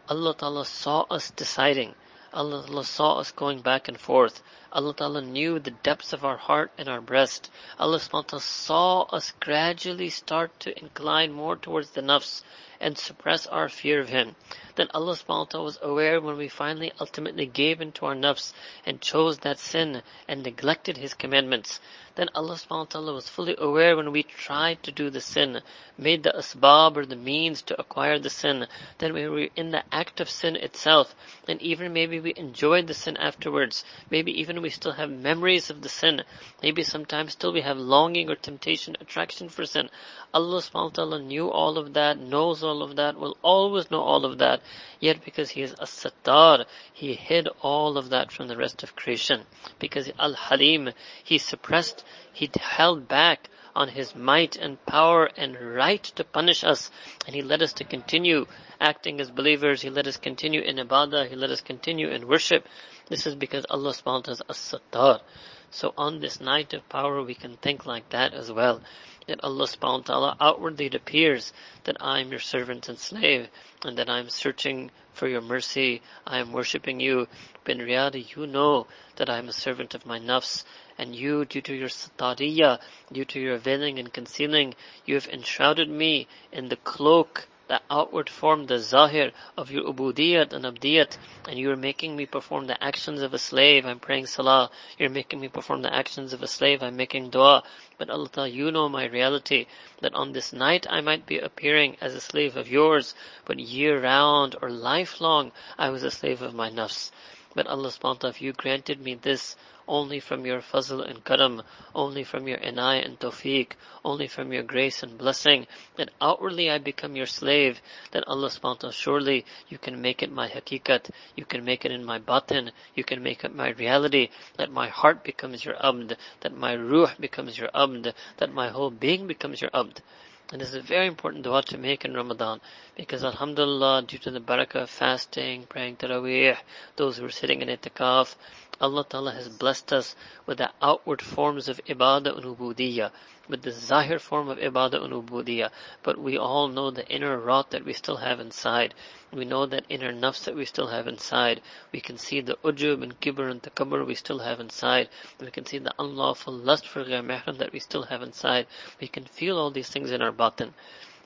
Allah 0.10 0.36
ta'ala 0.36 0.66
saw 0.66 1.02
us 1.10 1.32
deciding. 1.32 1.96
Allah 2.34 2.66
ta'ala 2.66 2.84
saw 2.84 3.20
us 3.20 3.32
going 3.32 3.62
back 3.62 3.88
and 3.88 4.00
forth. 4.00 4.44
Allah 4.78 4.94
ta'ala 4.94 5.22
knew 5.22 5.58
the 5.58 5.72
depths 5.72 6.14
of 6.14 6.24
our 6.24 6.38
heart 6.38 6.72
and 6.78 6.88
our 6.88 7.02
breast. 7.02 7.50
Allah 7.80 8.00
ta'ala 8.00 8.40
saw 8.40 9.02
us 9.06 9.32
gradually 9.40 10.12
start 10.12 10.60
to 10.60 10.80
incline 10.80 11.32
more 11.32 11.56
towards 11.56 11.90
the 11.90 12.02
nafs 12.02 12.44
and 12.80 12.96
suppress 12.96 13.48
our 13.48 13.70
fear 13.70 14.00
of 14.00 14.10
Him. 14.10 14.36
Then 14.76 14.88
Allah 14.94 15.18
ta'ala 15.18 15.64
was 15.64 15.80
aware 15.82 16.22
when 16.22 16.38
we 16.38 16.48
finally 16.48 16.92
ultimately 17.00 17.48
gave 17.48 17.82
into 17.82 18.06
our 18.06 18.14
nafs 18.14 18.54
and 18.86 19.02
chose 19.02 19.40
that 19.40 19.58
sin 19.58 20.04
and 20.28 20.44
neglected 20.44 20.98
His 20.98 21.16
commandments. 21.16 21.80
Then 22.18 22.30
Allah 22.34 22.58
ta'ala 22.68 23.14
was 23.14 23.30
fully 23.30 23.56
aware 23.58 23.96
when 23.96 24.12
we 24.12 24.24
tried 24.24 24.82
to 24.84 24.92
do 24.92 25.10
the 25.10 25.22
sin, 25.22 25.62
made 25.98 26.24
the 26.24 26.34
asbab 26.36 26.98
or 26.98 27.06
the 27.06 27.16
means 27.16 27.62
to 27.64 27.80
acquire 27.80 28.18
the 28.18 28.30
sin. 28.30 28.68
Then 28.98 29.14
we 29.14 29.28
were 29.28 29.50
in 29.56 29.72
the 29.72 29.84
act 29.92 30.20
of 30.20 30.30
sin 30.30 30.56
itself. 30.56 31.16
And 31.48 31.62
even 31.62 31.94
maybe 31.94 32.20
we 32.20 32.34
enjoyed 32.36 32.88
the 32.88 32.96
sin 32.96 33.18
afterwards. 33.18 33.84
Maybe 34.10 34.32
even 34.40 34.64
we 34.64 34.67
still 34.70 34.94
have 34.94 35.10
memories 35.10 35.70
of 35.70 35.82
the 35.82 35.90
sin. 35.90 36.24
Maybe 36.62 36.84
sometimes 36.84 37.34
still 37.34 37.54
we 37.54 37.62
have 37.62 37.78
longing 37.78 38.30
or 38.30 38.36
temptation, 38.36 38.96
attraction 39.00 39.50
for 39.50 39.66
sin. 39.66 39.90
Allah 40.34 40.62
subhanahu 40.62 40.84
wa 40.84 40.90
ta'ala 40.90 41.20
knew 41.22 41.50
all 41.50 41.78
of 41.78 41.94
that, 41.94 42.20
knows 42.20 42.64
all 42.64 42.82
of 42.82 42.96
that, 42.96 43.20
will 43.20 43.38
always 43.42 43.90
know 43.92 44.02
all 44.02 44.26
of 44.26 44.38
that. 44.40 44.62
Yet 45.00 45.24
because 45.24 45.50
He 45.50 45.62
is 45.62 45.74
a 45.74 45.86
sattar, 45.86 46.66
He 46.94 47.14
hid 47.14 47.48
all 47.62 47.98
of 47.98 48.10
that 48.10 48.32
from 48.32 48.48
the 48.48 48.58
rest 48.58 48.84
of 48.84 48.96
creation. 48.96 49.44
Because 49.80 50.12
Al-Halim, 50.20 50.92
He 51.24 51.38
suppressed 51.38 52.04
he 52.38 52.52
held 52.60 53.08
back 53.08 53.50
on 53.78 53.90
his 53.90 54.16
might 54.16 54.56
and 54.56 54.84
power 54.88 55.30
and 55.38 55.56
right 55.62 56.04
to 56.04 56.24
punish 56.24 56.64
us. 56.64 56.90
And 57.28 57.36
he 57.36 57.44
led 57.44 57.62
us 57.62 57.74
to 57.74 57.84
continue 57.84 58.48
acting 58.82 59.22
as 59.22 59.30
believers. 59.30 59.84
He 59.84 59.92
let 59.92 60.08
us 60.08 60.18
continue 60.18 60.62
in 60.62 60.78
ibadah. 60.78 61.30
He 61.30 61.36
let 61.36 61.52
us 61.52 61.62
continue 61.62 62.10
in 62.10 62.28
worship. 62.28 62.66
This 63.08 63.28
is 63.28 63.36
because 63.36 63.66
Allah 63.70 63.92
subhanahu 63.92 64.06
wa 64.06 64.22
ta'ala 64.22 64.34
is 64.34 64.42
as-sattar. 64.50 65.22
So 65.70 65.94
on 65.96 66.20
this 66.20 66.42
night 66.42 66.74
of 66.74 66.90
power, 66.90 67.22
we 67.22 67.36
can 67.36 67.58
think 67.58 67.86
like 67.86 68.10
that 68.10 68.34
as 68.34 68.52
well. 68.52 68.82
That 69.28 69.44
Allah 69.44 69.68
subhanahu 69.68 70.08
wa 70.08 70.14
ta'ala 70.14 70.38
outwardly 70.42 70.88
it 70.88 70.96
appears 70.96 71.54
that 71.84 71.98
I 72.02 72.22
am 72.22 72.32
your 72.32 72.40
servant 72.40 72.90
and 72.90 72.98
slave 72.98 73.48
and 73.86 74.00
that 74.00 74.10
I 74.10 74.18
am 74.20 74.30
searching 74.30 74.90
for 75.18 75.28
your 75.28 75.42
mercy. 75.42 76.02
I 76.26 76.38
am 76.38 76.54
worshipping 76.54 77.00
you. 77.00 77.28
But 77.64 77.78
in 77.78 77.82
reality, 77.82 78.28
you 78.36 78.46
know 78.46 78.88
that 79.16 79.30
I 79.30 79.40
am 79.40 79.50
a 79.50 79.54
servant 79.54 79.96
of 79.96 80.06
my 80.06 80.20
nafs 80.20 80.64
and 80.98 81.16
you, 81.16 81.44
due 81.44 81.62
to 81.62 81.74
your 81.74 81.90
satariya, 81.90 82.80
due 83.12 83.26
to 83.26 83.40
your 83.40 83.58
veiling 83.58 83.98
and 84.00 84.14
concealing, 84.14 84.76
you 85.06 85.16
have 85.16 85.28
enshrouded 85.28 85.90
me 85.90 86.28
in 86.52 86.70
the 86.70 86.78
cloak 86.78 87.48
the 87.68 87.82
outward 87.90 88.30
form, 88.30 88.66
the 88.66 88.80
zahir 88.80 89.32
of 89.58 89.72
your 89.72 89.84
ubudiyat 89.84 90.54
and 90.54 90.66
abdiyat, 90.66 91.18
and 91.48 91.60
you 91.60 91.70
are 91.70 91.76
making 91.76 92.16
me 92.16 92.26
perform 92.26 92.68
the 92.68 92.82
actions 92.84 93.22
of 93.22 93.34
a 93.34 93.38
slave. 93.38 93.86
I'm 93.86 94.00
praying 94.00 94.28
salah. 94.28 94.70
You're 94.98 95.10
making 95.10 95.40
me 95.40 95.50
perform 95.50 95.82
the 95.82 95.94
actions 95.94 96.34
of 96.34 96.42
a 96.42 96.48
slave. 96.48 96.82
I'm 96.82 96.96
making 96.96 97.30
dua. 97.30 97.64
But 97.98 98.10
Allah 98.10 98.48
you 98.48 98.72
know 98.72 98.88
my 98.88 99.06
reality, 99.06 99.66
that 100.02 100.14
on 100.14 100.32
this 100.32 100.54
night 100.54 100.88
I 100.90 101.02
might 101.02 101.26
be 101.26 101.40
appearing 101.40 101.98
as 102.00 102.14
a 102.14 102.22
slave 102.22 102.56
of 102.56 102.70
yours, 102.70 103.16
but 103.46 103.60
year 103.60 104.02
round 104.02 104.56
or 104.62 104.70
lifelong 104.70 105.52
I 105.78 105.90
was 105.90 106.04
a 106.04 106.12
slave 106.12 106.42
of 106.42 106.54
my 106.54 106.70
nafs. 106.70 107.12
But 107.54 107.68
Allah 107.68 107.90
subhanahu 107.90 108.04
wa 108.04 108.14
ta'ala, 108.14 108.30
if 108.30 108.42
you 108.42 108.54
granted 108.54 109.02
me 109.02 109.16
this 109.16 109.56
only 109.88 110.20
from 110.20 110.46
your 110.46 110.62
fazl 110.62 111.02
and 111.02 111.24
karam, 111.24 111.64
only 111.96 112.24
from 112.24 112.48
your 112.48 112.58
inayah 112.58 113.06
and 113.06 113.20
tawfiq, 113.20 113.72
only 114.04 114.28
from 114.28 114.52
your 114.52 114.64
grace 114.64 115.04
and 115.04 115.18
blessing, 115.18 115.66
that 115.96 116.10
outwardly 116.22 116.70
I 116.70 116.78
become 116.78 117.16
your 117.16 117.26
slave, 117.26 117.82
that 118.12 118.28
Allah 118.28 118.50
subhanahu 118.50 118.64
wa 118.64 118.74
ta'ala, 118.76 118.94
surely 118.94 119.46
you 119.70 119.78
can 119.78 120.02
make 120.02 120.22
it 120.22 120.32
my 120.32 120.48
hakikat, 120.48 121.10
you 121.36 121.46
can 121.46 121.64
make 121.64 121.86
it 121.86 121.92
in 121.92 122.04
my 122.04 122.20
batin, 122.20 122.72
you 122.96 123.04
can 123.04 123.24
make 123.24 123.44
it 123.44 123.56
my 123.56 123.70
reality, 123.72 124.30
that 124.58 124.72
my 124.72 124.88
heart 124.90 125.24
becomes 125.24 125.64
your 125.64 125.76
abd, 125.84 126.18
that 126.42 126.56
my 126.56 126.76
ruh 126.76 127.12
becomes 127.20 127.58
your 127.58 127.70
abd, 127.74 128.14
that 128.38 128.54
my 128.54 128.70
whole 128.70 128.92
being 128.92 129.28
becomes 129.28 129.62
your 129.62 129.72
abd. 129.74 130.02
And 130.50 130.62
this 130.62 130.70
is 130.70 130.76
a 130.76 130.82
very 130.82 131.08
important 131.08 131.44
dua 131.44 131.62
to 131.64 131.78
make 131.78 132.06
in 132.06 132.14
Ramadan 132.14 132.62
because 132.96 133.22
Alhamdulillah, 133.22 134.04
due 134.04 134.18
to 134.20 134.32
the 134.32 134.40
barakah 134.40 134.84
of 134.84 134.90
fasting, 134.90 135.66
praying 135.66 135.98
Taraweeh, 135.98 136.58
those 136.96 137.18
who 137.18 137.26
are 137.26 137.32
sitting 137.32 137.62
in 137.62 137.68
itikaf, 137.68 138.36
Allah 138.80 139.04
Ta'ala 139.04 139.32
has 139.32 139.50
blessed 139.50 139.92
us 139.92 140.16
with 140.46 140.60
the 140.60 140.72
outward 140.82 141.22
forms 141.22 141.68
of 141.68 141.82
ibadah 141.86 142.38
and 142.38 142.46
ubudiyah, 142.46 143.12
with 143.48 143.62
the 143.62 143.72
zahir 143.72 144.20
form 144.20 144.50
of 144.50 144.58
ibadah 144.58 145.04
and 145.04 145.14
ubudiyah. 145.14 145.70
But 146.04 146.18
we 146.18 146.38
all 146.38 146.68
know 146.68 146.92
the 146.92 147.08
inner 147.08 147.38
rot 147.38 147.72
that 147.72 147.86
we 147.86 147.94
still 147.94 148.18
have 148.18 148.40
inside. 148.40 148.94
We 149.32 149.46
know 149.46 149.66
that 149.66 149.86
inner 149.90 150.14
nafs 150.14 150.44
that 150.46 150.56
we 150.56 150.66
still 150.66 150.88
have 150.88 151.08
inside. 151.08 151.62
We 151.92 152.02
can 152.02 152.18
see 152.18 152.42
the 152.42 152.58
ujub 152.64 153.02
and 153.04 153.20
kibr 153.20 153.50
and 153.50 153.62
takabbur 153.62 154.06
we 154.06 154.16
still 154.16 154.40
have 154.40 154.60
inside. 154.60 155.10
We 155.40 155.52
can 155.52 155.66
see 155.66 155.78
the 155.78 155.94
unlawful 155.98 156.54
lust 156.54 156.88
for 156.88 157.04
mahram 157.04 157.58
that 157.58 157.74
we 157.74 157.80
still 157.80 158.04
have 158.04 158.22
inside. 158.22 158.68
We 159.00 159.08
can 159.08 159.26
feel 159.26 159.58
all 159.58 159.72
these 159.72 159.90
things 159.90 160.12
in 160.12 160.22
our 160.22 160.32
batin. 160.32 160.74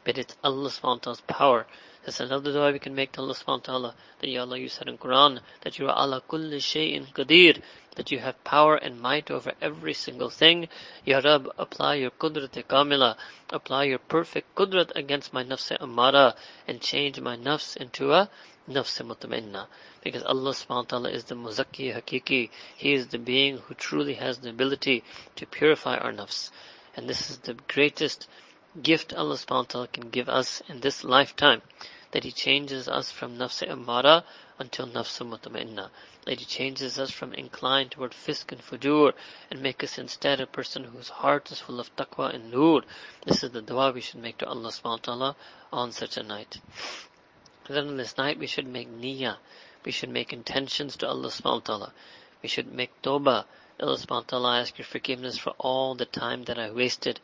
But 0.03 0.17
it's 0.17 0.35
Allah 0.43 0.69
subhanahu 0.69 1.27
power 1.27 1.67
that's 2.03 2.19
another 2.19 2.51
dua 2.51 2.71
we 2.71 2.79
can 2.79 2.95
make 2.95 3.11
to 3.11 3.21
Allah 3.21 3.35
subhanahu 3.35 3.67
wa 3.67 3.71
ta'ala. 3.71 3.95
That 4.19 4.27
Ya 4.27 4.41
Allah, 4.41 4.57
you 4.57 4.69
said 4.69 4.87
in 4.87 4.97
Quran 4.97 5.39
that 5.61 5.77
you 5.77 5.87
are 5.87 5.95
ala 5.95 6.21
kulli 6.27 6.57
shay'in 6.57 7.05
qadir. 7.13 7.61
That 7.95 8.11
you 8.11 8.17
have 8.17 8.43
power 8.43 8.75
and 8.75 8.99
might 8.99 9.29
over 9.29 9.51
every 9.61 9.93
single 9.93 10.31
thing. 10.31 10.67
Ya 11.05 11.19
Rab, 11.19 11.47
apply 11.59 11.95
your 11.95 12.09
qudrat 12.09 12.63
kamila. 12.65 13.17
Apply 13.51 13.83
your 13.83 13.99
perfect 13.99 14.55
qudrat 14.55 14.95
against 14.95 15.31
my 15.31 15.43
nafs 15.43 15.71
amara. 15.79 16.33
And 16.67 16.81
change 16.81 17.21
my 17.21 17.37
nafs 17.37 17.77
into 17.77 18.13
a 18.13 18.29
nafs 18.67 18.99
mutmainna. 19.05 19.67
Because 20.03 20.23
Allah 20.23 20.53
subhanahu 20.53 20.69
wa 20.69 20.89
ta'ala 20.89 21.09
is 21.11 21.25
the 21.25 21.35
muzakki 21.35 21.93
hakiki. 21.93 22.49
He 22.77 22.93
is 22.93 23.07
the 23.07 23.19
being 23.19 23.59
who 23.59 23.75
truly 23.75 24.15
has 24.15 24.39
the 24.39 24.49
ability 24.49 25.03
to 25.35 25.45
purify 25.45 25.97
our 25.97 26.11
nafs. 26.11 26.49
And 26.95 27.07
this 27.07 27.29
is 27.29 27.37
the 27.37 27.53
greatest 27.67 28.27
gift 28.81 29.13
Allah 29.13 29.35
subhanahu 29.35 29.91
can 29.91 30.09
give 30.09 30.29
us 30.29 30.61
in 30.69 30.79
this 30.79 31.03
lifetime. 31.03 31.61
That 32.11 32.23
He 32.23 32.31
changes 32.31 32.87
us 32.87 33.11
from 33.11 33.37
nafs 33.37 33.61
amara 33.69 34.23
until 34.59 34.87
nafs 34.87 35.19
mutmainna. 35.19 35.89
That 36.25 36.39
He 36.39 36.45
changes 36.45 36.97
us 36.97 37.11
from 37.11 37.33
inclined 37.33 37.91
toward 37.91 38.13
fisk 38.13 38.51
and 38.53 38.61
fujur 38.61 39.13
and 39.49 39.61
make 39.61 39.83
us 39.83 39.97
instead 39.97 40.39
a 40.39 40.47
person 40.47 40.85
whose 40.85 41.09
heart 41.09 41.51
is 41.51 41.59
full 41.59 41.81
of 41.81 41.93
taqwa 41.97 42.33
and 42.33 42.49
nur. 42.49 42.83
This 43.25 43.43
is 43.43 43.51
the 43.51 43.61
dua 43.61 43.91
we 43.91 43.99
should 43.99 44.21
make 44.21 44.37
to 44.37 44.47
Allah 44.47 44.69
subhanahu 44.69 45.35
on 45.73 45.91
such 45.91 46.15
a 46.15 46.23
night. 46.23 46.61
Then 47.67 47.89
on 47.89 47.97
this 47.97 48.17
night 48.17 48.39
we 48.39 48.47
should 48.47 48.67
make 48.67 48.89
niyyah. 48.89 49.35
We 49.83 49.91
should 49.91 50.09
make 50.09 50.31
intentions 50.31 50.95
to 50.97 51.09
Allah 51.09 51.27
subhanahu. 51.27 51.91
We 52.41 52.47
should 52.47 52.71
make 52.73 53.01
tawbah. 53.01 53.43
Allah 53.81 53.97
subhanahu 53.97 54.09
wa 54.09 54.21
ta'ala, 54.21 54.49
I 54.49 54.59
ask 54.59 54.77
your 54.77 54.85
forgiveness 54.85 55.37
for 55.37 55.55
all 55.57 55.95
the 55.95 56.05
time 56.05 56.43
that 56.45 56.59
I 56.59 56.71
wasted 56.71 57.19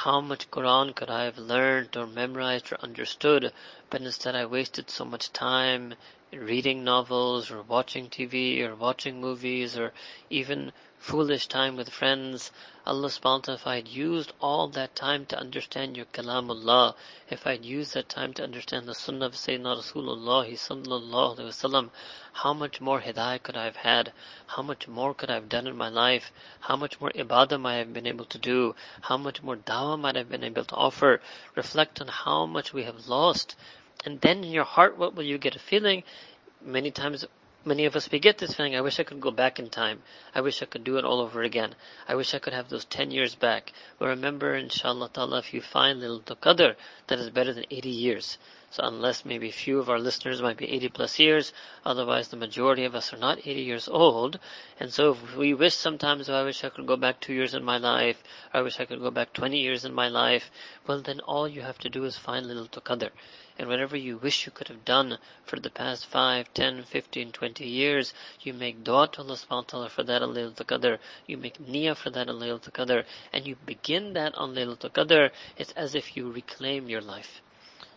how 0.00 0.20
much 0.20 0.50
Quran 0.50 0.94
could 0.94 1.08
I 1.08 1.24
have 1.24 1.38
learned 1.38 1.96
or 1.96 2.06
memorized 2.06 2.70
or 2.70 2.78
understood, 2.82 3.50
but 3.88 4.02
instead 4.02 4.36
I 4.36 4.44
wasted 4.44 4.90
so 4.90 5.06
much 5.06 5.32
time 5.32 5.94
reading 6.30 6.84
novels 6.84 7.50
or 7.50 7.62
watching 7.62 8.10
TV 8.10 8.60
or 8.60 8.74
watching 8.74 9.22
movies 9.22 9.78
or 9.78 9.94
even 10.28 10.72
foolish 11.06 11.46
time 11.46 11.76
with 11.76 11.88
friends. 11.88 12.50
Allah 12.84 13.06
subhanahu 13.06 13.54
if 13.54 13.64
I 13.64 13.76
had 13.76 13.86
used 13.86 14.32
all 14.40 14.66
that 14.68 14.96
time 14.96 15.24
to 15.26 15.38
understand 15.38 15.96
your 15.96 16.06
kalamullah, 16.06 16.94
if 17.30 17.46
I 17.46 17.52
had 17.52 17.64
used 17.64 17.94
that 17.94 18.08
time 18.08 18.34
to 18.34 18.42
understand 18.42 18.88
the 18.88 18.94
sunnah 18.94 19.26
of 19.26 19.34
Sayyidina 19.34 19.76
Rasulullah 19.78 20.48
sallallahu 20.50 21.36
alaihi 21.36 21.52
wasallam, 21.52 21.90
how 22.32 22.52
much 22.52 22.80
more 22.80 23.00
hidayah 23.00 23.40
could 23.40 23.56
I 23.56 23.66
have 23.66 23.76
had? 23.76 24.12
How 24.48 24.62
much 24.62 24.88
more 24.88 25.14
could 25.14 25.30
I 25.30 25.34
have 25.34 25.48
done 25.48 25.68
in 25.68 25.76
my 25.76 25.88
life? 25.88 26.32
How 26.58 26.74
much 26.74 27.00
more 27.00 27.12
ibadah 27.12 27.60
might 27.60 27.74
I 27.74 27.78
have 27.78 27.92
been 27.92 28.08
able 28.08 28.24
to 28.24 28.38
do? 28.38 28.74
How 29.02 29.16
much 29.16 29.44
more 29.44 29.56
dawah 29.56 30.00
might 30.00 30.16
I 30.16 30.20
have 30.20 30.28
been 30.28 30.42
able 30.42 30.64
to 30.64 30.74
offer? 30.74 31.20
Reflect 31.54 32.00
on 32.00 32.08
how 32.08 32.46
much 32.46 32.72
we 32.72 32.82
have 32.82 33.06
lost 33.06 33.54
and 34.04 34.20
then 34.20 34.44
in 34.44 34.50
your 34.50 34.64
heart, 34.64 34.98
what 34.98 35.14
will 35.14 35.24
you 35.24 35.38
get? 35.38 35.56
A 35.56 35.58
feeling, 35.58 36.02
many 36.62 36.90
times, 36.90 37.24
many 37.66 37.84
of 37.84 37.96
us, 37.96 38.10
we 38.10 38.18
get 38.18 38.38
this 38.38 38.54
feeling, 38.54 38.76
I 38.76 38.80
wish 38.80 39.00
I 39.00 39.04
could 39.04 39.20
go 39.20 39.30
back 39.30 39.58
in 39.58 39.68
time. 39.68 40.02
I 40.34 40.40
wish 40.40 40.62
I 40.62 40.66
could 40.66 40.84
do 40.84 40.96
it 40.96 41.04
all 41.04 41.20
over 41.20 41.42
again. 41.42 41.74
I 42.08 42.14
wish 42.14 42.32
I 42.32 42.38
could 42.38 42.52
have 42.52 42.68
those 42.68 42.84
10 42.84 43.10
years 43.10 43.34
back. 43.34 43.72
But 43.98 44.06
remember, 44.06 44.54
inshallah 44.54 45.10
ta'ala, 45.12 45.38
if 45.38 45.52
you 45.52 45.60
find 45.60 46.00
Laylatul 46.00 46.38
Qadr, 46.38 46.76
that 47.08 47.18
is 47.18 47.30
better 47.30 47.52
than 47.52 47.66
80 47.70 47.88
years. 47.88 48.38
So 48.76 48.84
unless 48.84 49.24
maybe 49.24 49.50
few 49.50 49.78
of 49.78 49.88
our 49.88 49.98
listeners 49.98 50.42
might 50.42 50.58
be 50.58 50.70
80 50.70 50.90
plus 50.90 51.18
years, 51.18 51.54
otherwise 51.86 52.28
the 52.28 52.36
majority 52.36 52.84
of 52.84 52.94
us 52.94 53.10
are 53.10 53.16
not 53.16 53.38
80 53.38 53.62
years 53.62 53.88
old. 53.88 54.38
And 54.78 54.92
so 54.92 55.12
if 55.12 55.34
we 55.34 55.54
wish 55.54 55.74
sometimes, 55.74 56.28
oh, 56.28 56.34
I 56.34 56.42
wish 56.42 56.62
I 56.62 56.68
could 56.68 56.86
go 56.86 56.98
back 56.98 57.18
two 57.18 57.32
years 57.32 57.54
in 57.54 57.64
my 57.64 57.78
life, 57.78 58.22
I 58.52 58.60
wish 58.60 58.78
I 58.78 58.84
could 58.84 59.00
go 59.00 59.10
back 59.10 59.32
20 59.32 59.58
years 59.58 59.86
in 59.86 59.94
my 59.94 60.08
life, 60.08 60.50
well 60.86 61.00
then 61.00 61.20
all 61.20 61.48
you 61.48 61.62
have 61.62 61.78
to 61.78 61.88
do 61.88 62.04
is 62.04 62.18
find 62.18 62.44
Laylatul 62.44 62.82
Qadr. 62.82 63.12
And 63.58 63.66
whatever 63.66 63.96
you 63.96 64.18
wish 64.18 64.44
you 64.44 64.52
could 64.52 64.68
have 64.68 64.84
done 64.84 65.16
for 65.46 65.58
the 65.58 65.70
past 65.70 66.04
5, 66.04 66.52
10, 66.52 66.82
15, 66.82 67.32
20 67.32 67.64
years, 67.64 68.12
you 68.42 68.52
make 68.52 68.84
dua 68.84 69.08
to 69.12 69.22
Allah 69.22 69.36
subhanahu 69.36 69.50
wa 69.50 69.62
ta'ala 69.62 69.88
for 69.88 70.02
that 70.02 70.22
on 70.22 70.34
Laylatul. 70.34 70.98
You 71.26 71.38
make 71.38 71.56
niyyah 71.66 71.96
for 71.96 72.10
that 72.10 72.28
on 72.28 72.40
Laylatul. 72.40 73.06
And 73.32 73.46
you 73.46 73.56
begin 73.64 74.12
that 74.12 74.34
on 74.34 74.54
Laylatul. 74.54 75.30
It's 75.56 75.72
as 75.72 75.94
if 75.94 76.14
you 76.14 76.30
reclaim 76.30 76.90
your 76.90 77.00
life. 77.00 77.40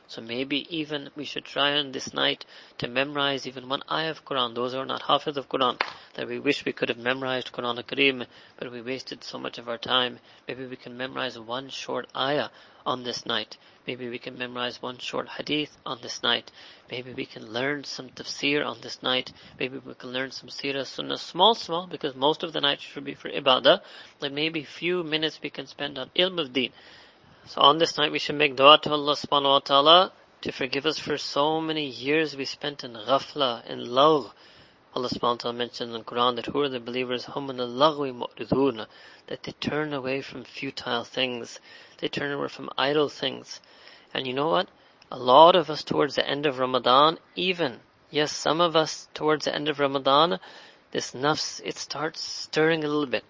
So 0.09 0.23
maybe 0.23 0.65
even 0.75 1.11
we 1.15 1.23
should 1.23 1.45
try 1.45 1.77
on 1.77 1.91
this 1.91 2.15
night 2.15 2.43
to 2.79 2.87
memorize 2.87 3.45
even 3.45 3.69
one 3.69 3.83
ayah 3.91 4.09
of 4.09 4.25
Quran. 4.25 4.55
Those 4.55 4.73
who 4.73 4.79
are 4.79 4.85
not 4.85 5.03
hafiz 5.03 5.37
of 5.37 5.47
Quran, 5.47 5.79
that 6.15 6.27
we 6.27 6.39
wish 6.39 6.65
we 6.65 6.73
could 6.73 6.89
have 6.89 6.97
memorized 6.97 7.51
Quran 7.51 7.77
al-Kareem, 7.77 8.25
but 8.57 8.71
we 8.71 8.81
wasted 8.81 9.23
so 9.23 9.37
much 9.37 9.59
of 9.59 9.69
our 9.69 9.77
time. 9.77 10.17
Maybe 10.47 10.65
we 10.65 10.77
can 10.77 10.97
memorize 10.97 11.37
one 11.37 11.69
short 11.69 12.07
ayah 12.17 12.49
on 12.87 13.03
this 13.03 13.27
night. 13.27 13.57
Maybe 13.85 14.09
we 14.09 14.17
can 14.17 14.35
memorize 14.35 14.81
one 14.81 14.97
short 14.97 15.29
hadith 15.29 15.77
on 15.85 15.99
this 16.01 16.23
night. 16.23 16.51
Maybe 16.89 17.13
we 17.13 17.27
can 17.27 17.45
learn 17.53 17.83
some 17.83 18.09
tafsir 18.09 18.65
on 18.65 18.81
this 18.81 19.03
night. 19.03 19.31
Maybe 19.59 19.77
we 19.77 19.93
can 19.93 20.11
learn 20.11 20.31
some 20.31 20.49
seerah, 20.49 20.87
sunnah, 20.87 21.19
small, 21.19 21.53
small, 21.53 21.85
because 21.85 22.15
most 22.15 22.41
of 22.41 22.51
the 22.51 22.61
night 22.61 22.81
should 22.81 23.05
be 23.05 23.13
for 23.13 23.29
ibadah. 23.29 23.81
But 24.19 24.33
maybe 24.33 24.63
few 24.63 25.03
minutes 25.03 25.39
we 25.43 25.51
can 25.51 25.67
spend 25.67 25.99
on 25.99 26.09
ilm 26.15 26.39
of 26.41 26.51
deen. 26.51 26.71
So 27.49 27.61
on 27.61 27.79
this 27.79 27.97
night 27.97 28.11
we 28.11 28.19
should 28.19 28.35
make 28.35 28.55
dua 28.55 28.77
to 28.83 28.91
Allah 28.91 29.15
subhanahu 29.15 29.53
wa 29.53 29.59
ta'ala 29.59 30.11
to 30.41 30.51
forgive 30.51 30.85
us 30.85 30.99
for 30.99 31.17
so 31.17 31.59
many 31.59 31.87
years 31.87 32.37
we 32.37 32.45
spent 32.45 32.83
in 32.83 32.93
ghafla, 32.93 33.65
in 33.65 33.89
lagh. 33.89 34.29
Allah 34.93 35.09
subhanahu 35.09 35.21
wa 35.21 35.35
ta'ala 35.37 35.57
mentioned 35.57 35.91
in 35.91 35.97
the 35.97 36.03
Quran 36.03 36.35
that 36.35 36.45
who 36.45 36.61
are 36.61 36.69
the 36.69 36.79
believers, 36.79 37.25
hum 37.25 37.47
mu'ridun, 37.47 38.85
that 39.25 39.41
they 39.41 39.51
turn 39.53 39.93
away 39.93 40.21
from 40.21 40.43
futile 40.43 41.03
things. 41.03 41.59
They 41.97 42.07
turn 42.07 42.31
away 42.31 42.49
from 42.49 42.69
idle 42.77 43.09
things. 43.09 43.59
And 44.13 44.27
you 44.27 44.33
know 44.33 44.49
what? 44.49 44.69
A 45.11 45.17
lot 45.17 45.55
of 45.55 45.71
us 45.71 45.83
towards 45.83 46.13
the 46.13 46.29
end 46.29 46.45
of 46.45 46.59
Ramadan, 46.59 47.17
even, 47.35 47.79
yes, 48.11 48.31
some 48.31 48.61
of 48.61 48.75
us 48.75 49.07
towards 49.15 49.45
the 49.45 49.55
end 49.55 49.69
of 49.69 49.79
Ramadan, 49.79 50.39
this 50.91 51.13
nafs, 51.13 51.61
it 51.65 51.79
starts 51.79 52.21
stirring 52.21 52.83
a 52.83 52.87
little 52.87 53.07
bit. 53.07 53.23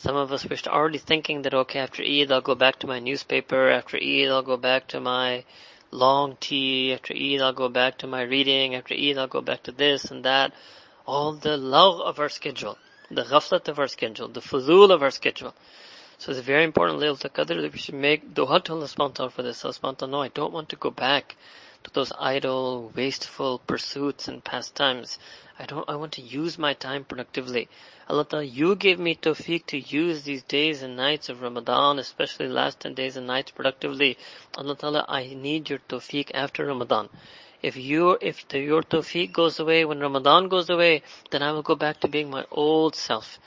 Some 0.00 0.14
of 0.14 0.32
us 0.32 0.44
were 0.44 0.56
already 0.68 0.98
thinking 0.98 1.42
that, 1.42 1.54
okay, 1.54 1.80
after 1.80 2.04
Eid, 2.04 2.30
I'll 2.30 2.40
go 2.40 2.54
back 2.54 2.78
to 2.78 2.86
my 2.86 3.00
newspaper. 3.00 3.68
After 3.68 3.96
Eid, 3.96 4.28
I'll 4.28 4.42
go 4.42 4.56
back 4.56 4.86
to 4.88 5.00
my 5.00 5.44
long 5.90 6.36
tea. 6.38 6.92
After 6.92 7.14
Eid, 7.14 7.40
I'll 7.40 7.52
go 7.52 7.68
back 7.68 7.98
to 7.98 8.06
my 8.06 8.22
reading. 8.22 8.76
After 8.76 8.94
Eid, 8.94 9.18
I'll 9.18 9.26
go 9.26 9.40
back 9.40 9.64
to 9.64 9.72
this 9.72 10.12
and 10.12 10.24
that. 10.24 10.52
All 11.04 11.32
the 11.32 11.56
love 11.56 12.00
of 12.00 12.20
our 12.20 12.28
schedule. 12.28 12.78
the 13.10 13.24
ghaflat 13.24 13.66
of 13.68 13.78
our 13.78 13.88
schedule, 13.88 14.28
the 14.28 14.40
fuzul 14.40 14.90
of 14.90 15.02
our 15.02 15.10
schedule. 15.10 15.54
So 16.18 16.30
it's 16.30 16.40
very 16.40 16.64
important, 16.64 17.00
Laylatul 17.00 17.32
Qadr, 17.32 17.62
that 17.62 17.72
we 17.72 17.78
should 17.78 17.94
make 17.94 18.34
dua 18.34 18.60
to 18.60 18.72
Allah 18.74 18.84
subhanahu 18.84 19.32
for 19.32 19.42
this. 19.42 19.64
Allah 19.64 20.06
no, 20.06 20.22
I 20.22 20.28
don't 20.28 20.52
want 20.52 20.68
to 20.68 20.76
go 20.76 20.90
back 20.90 21.36
those 21.92 22.12
idle, 22.18 22.92
wasteful 22.94 23.58
pursuits 23.58 24.28
and 24.28 24.42
pastimes. 24.44 25.18
I 25.58 25.66
don't, 25.66 25.88
I 25.88 25.96
want 25.96 26.12
to 26.12 26.22
use 26.22 26.58
my 26.58 26.74
time 26.74 27.04
productively. 27.04 27.68
Allah 28.08 28.24
Ta'ala, 28.24 28.44
you 28.44 28.74
gave 28.76 28.98
me 28.98 29.14
tawfiq 29.14 29.66
to 29.66 29.78
use 29.78 30.22
these 30.22 30.42
days 30.42 30.82
and 30.82 30.96
nights 30.96 31.28
of 31.28 31.42
Ramadan, 31.42 31.98
especially 31.98 32.48
last 32.48 32.80
10 32.80 32.94
days 32.94 33.16
and 33.16 33.26
nights 33.26 33.50
productively. 33.50 34.16
Allah 34.56 34.76
Ta'ala, 34.76 35.04
I 35.08 35.34
need 35.34 35.68
your 35.68 35.80
tawfiq 35.80 36.30
after 36.32 36.64
Ramadan. 36.64 37.08
If 37.60 37.76
you, 37.76 38.16
if 38.20 38.46
the, 38.48 38.60
your 38.60 38.82
tawfiq 38.82 39.32
goes 39.32 39.58
away, 39.58 39.84
when 39.84 39.98
Ramadan 40.00 40.48
goes 40.48 40.70
away, 40.70 41.02
then 41.30 41.42
I 41.42 41.52
will 41.52 41.62
go 41.62 41.74
back 41.74 42.00
to 42.00 42.08
being 42.08 42.30
my 42.30 42.44
old 42.50 42.94
self. 42.94 43.38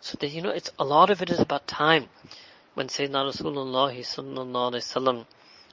So 0.00 0.16
that, 0.20 0.28
you 0.28 0.42
know, 0.42 0.50
it's, 0.50 0.70
a 0.78 0.84
lot 0.84 1.10
of 1.10 1.22
it 1.22 1.30
is 1.30 1.40
about 1.40 1.66
time. 1.66 2.08
When 2.74 2.86
Sayyidina 2.86 3.32
Rasulullah 3.32 3.92
sallallahu 3.92 4.72
alayhi 4.72 4.86
wasallam 4.86 5.26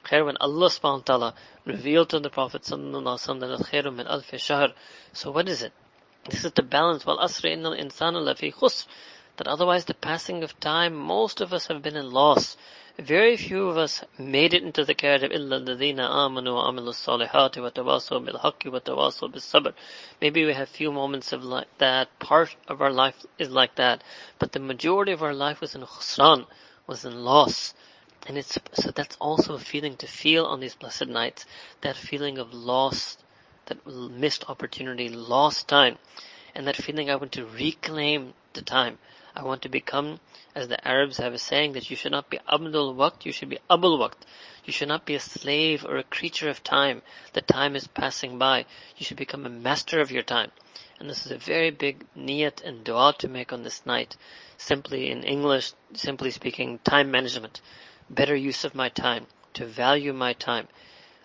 Khair 0.06 0.24
when 0.24 0.36
Allah 0.38 0.68
subhanahu 0.68 0.98
wa 0.98 1.10
ta'ala 1.10 1.34
revealed 1.64 2.10
to 2.10 2.20
the 2.20 2.30
Prophet 2.30 2.62
sallallahu 2.62 3.18
alaihi 3.18 3.58
wasallam 3.58 3.96
min 3.96 4.06
alf 4.06 4.30
shahr. 4.38 4.68
So 5.12 5.32
what 5.32 5.48
is 5.48 5.62
it? 5.62 5.72
This 6.30 6.44
is 6.44 6.52
the 6.52 6.62
balance. 6.62 7.04
Wal 7.04 7.18
asri 7.18 7.56
innal 7.56 7.76
insana 7.78 8.22
lafi 8.22 8.54
khusr. 8.54 8.86
That 9.36 9.48
otherwise 9.48 9.84
the 9.84 9.94
passing 9.94 10.42
of 10.44 10.58
time, 10.60 10.94
most 10.94 11.40
of 11.40 11.52
us 11.52 11.66
have 11.66 11.82
been 11.82 11.96
in 11.96 12.10
loss. 12.10 12.56
Very 12.98 13.36
few 13.36 13.68
of 13.68 13.76
us 13.76 14.02
made 14.18 14.54
it 14.54 14.62
into 14.62 14.84
the 14.84 14.94
category 14.94 15.36
of 15.36 15.42
illa 15.42 15.60
alladhina 15.60 16.08
amanu 16.08 16.54
wa 16.54 16.70
amilu 16.70 16.94
salihati 16.94 17.60
wa 17.60 17.68
tawasaw 17.68 18.24
bil 18.24 18.38
haqqi 18.38 18.72
wa 18.72 19.28
bis 19.28 19.44
sabr. 19.44 19.74
Maybe 20.22 20.46
we 20.46 20.54
have 20.54 20.70
few 20.70 20.90
moments 20.90 21.32
of 21.34 21.44
like 21.44 21.68
that. 21.76 22.18
Part 22.18 22.56
of 22.68 22.80
our 22.80 22.90
life 22.90 23.26
is 23.38 23.50
like 23.50 23.74
that. 23.74 24.02
But 24.38 24.52
the 24.52 24.60
majority 24.60 25.12
of 25.12 25.22
our 25.22 25.34
life 25.34 25.60
was 25.60 25.74
in 25.74 25.82
khusran, 25.82 26.46
was 26.86 27.04
in 27.04 27.22
loss. 27.22 27.74
And 28.26 28.36
it's, 28.36 28.58
so 28.74 28.90
that's 28.90 29.16
also 29.20 29.54
a 29.54 29.58
feeling 29.58 29.96
to 29.98 30.06
feel 30.06 30.44
on 30.46 30.60
these 30.60 30.74
blessed 30.74 31.08
nights. 31.08 31.46
That 31.82 31.96
feeling 31.96 32.38
of 32.38 32.52
lost, 32.52 33.22
that 33.66 33.86
missed 33.86 34.48
opportunity, 34.48 35.08
lost 35.08 35.68
time. 35.68 35.98
And 36.54 36.66
that 36.66 36.76
feeling 36.76 37.10
I 37.10 37.16
want 37.16 37.32
to 37.32 37.46
reclaim 37.46 38.34
the 38.54 38.62
time. 38.62 38.98
I 39.36 39.42
want 39.42 39.62
to 39.62 39.68
become, 39.68 40.18
as 40.54 40.68
the 40.68 40.88
Arabs 40.88 41.18
have 41.18 41.34
a 41.34 41.38
saying, 41.38 41.72
that 41.72 41.90
you 41.90 41.96
should 41.96 42.12
not 42.12 42.30
be 42.30 42.40
Abdul 42.50 42.94
Waqt, 42.94 43.26
you 43.26 43.32
should 43.32 43.50
be 43.50 43.58
Abul 43.68 43.98
Waqt. 43.98 44.24
You 44.64 44.72
should 44.72 44.88
not 44.88 45.04
be 45.04 45.14
a 45.14 45.20
slave 45.20 45.84
or 45.84 45.98
a 45.98 46.02
creature 46.02 46.48
of 46.48 46.64
time. 46.64 47.02
The 47.34 47.42
time 47.42 47.76
is 47.76 47.86
passing 47.86 48.38
by. 48.38 48.64
You 48.96 49.04
should 49.04 49.18
become 49.18 49.44
a 49.44 49.50
master 49.50 50.00
of 50.00 50.10
your 50.10 50.22
time. 50.22 50.50
And 50.98 51.10
this 51.10 51.26
is 51.26 51.32
a 51.32 51.38
very 51.38 51.70
big 51.70 52.06
niyat 52.16 52.64
and 52.64 52.82
dua 52.82 53.14
to 53.18 53.28
make 53.28 53.52
on 53.52 53.62
this 53.62 53.84
night. 53.84 54.16
Simply 54.56 55.10
in 55.10 55.22
English, 55.22 55.72
simply 55.92 56.30
speaking, 56.30 56.78
time 56.78 57.10
management. 57.10 57.60
Better 58.08 58.36
use 58.36 58.64
of 58.64 58.74
my 58.74 58.88
time. 58.88 59.26
To 59.54 59.66
value 59.66 60.12
my 60.12 60.32
time. 60.32 60.68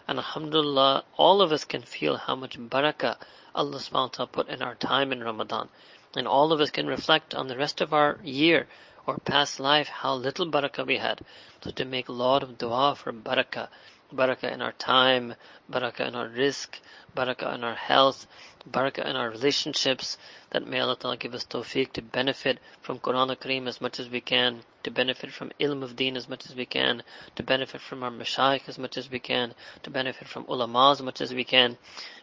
And 0.07 0.17
alhamdulillah, 0.17 1.03
all 1.17 1.41
of 1.41 1.51
us 1.51 1.63
can 1.63 1.83
feel 1.83 2.17
how 2.17 2.35
much 2.35 2.57
barakah 2.57 3.17
Allah 3.53 3.77
subhanahu 3.77 3.93
wa 3.93 4.07
ta'ala 4.07 4.27
put 4.27 4.49
in 4.49 4.61
our 4.61 4.75
time 4.75 5.11
in 5.11 5.23
Ramadan. 5.23 5.69
And 6.15 6.27
all 6.27 6.51
of 6.51 6.59
us 6.59 6.71
can 6.71 6.87
reflect 6.87 7.35
on 7.35 7.47
the 7.47 7.57
rest 7.57 7.81
of 7.81 7.93
our 7.93 8.19
year 8.23 8.67
or 9.05 9.17
past 9.17 9.59
life 9.59 9.87
how 9.87 10.15
little 10.15 10.49
barakah 10.49 10.85
we 10.85 10.97
had. 10.97 11.21
So 11.61 11.71
to 11.71 11.85
make 11.85 12.09
a 12.09 12.13
lot 12.13 12.43
of 12.43 12.57
dua 12.57 12.95
for 12.95 13.11
barakah, 13.11 13.67
barakah 14.13 14.51
in 14.51 14.61
our 14.61 14.71
time, 14.73 15.35
barakah 15.71 16.07
in 16.07 16.15
our 16.15 16.27
rizq, 16.27 16.79
barakah 17.15 17.55
in 17.55 17.63
our 17.63 17.75
health, 17.75 18.27
barakah 18.69 19.05
in 19.05 19.15
our 19.15 19.29
relationships, 19.29 20.17
that 20.51 20.67
may 20.67 20.79
Allah 20.79 20.97
Ta'ala 20.97 21.17
give 21.17 21.33
us 21.33 21.45
tawfiq 21.45 21.93
to 21.93 22.01
benefit 22.01 22.59
from 22.81 22.99
Quran 22.99 23.35
Kareem 23.37 23.67
as 23.67 23.81
much 23.81 23.99
as 23.99 24.09
we 24.09 24.21
can, 24.21 24.61
to 24.83 24.91
benefit 24.91 25.31
from 25.31 25.51
ilm 25.59 25.83
of 25.83 25.95
deen 25.95 26.17
as 26.17 26.27
much 26.27 26.45
as 26.45 26.55
we 26.55 26.65
can, 26.65 27.03
to 27.35 27.43
benefit 27.43 27.81
from 27.81 28.03
our 28.03 28.11
mashayikh 28.11 28.67
as 28.67 28.77
much 28.77 28.97
as 28.97 29.09
we 29.09 29.19
can, 29.19 29.53
to 29.83 29.89
benefit 29.89 30.27
from 30.27 30.45
ulama 30.49 30.91
as 30.91 31.01
much 31.01 31.21
as 31.21 31.33
we 31.33 31.43
can. 31.43 31.77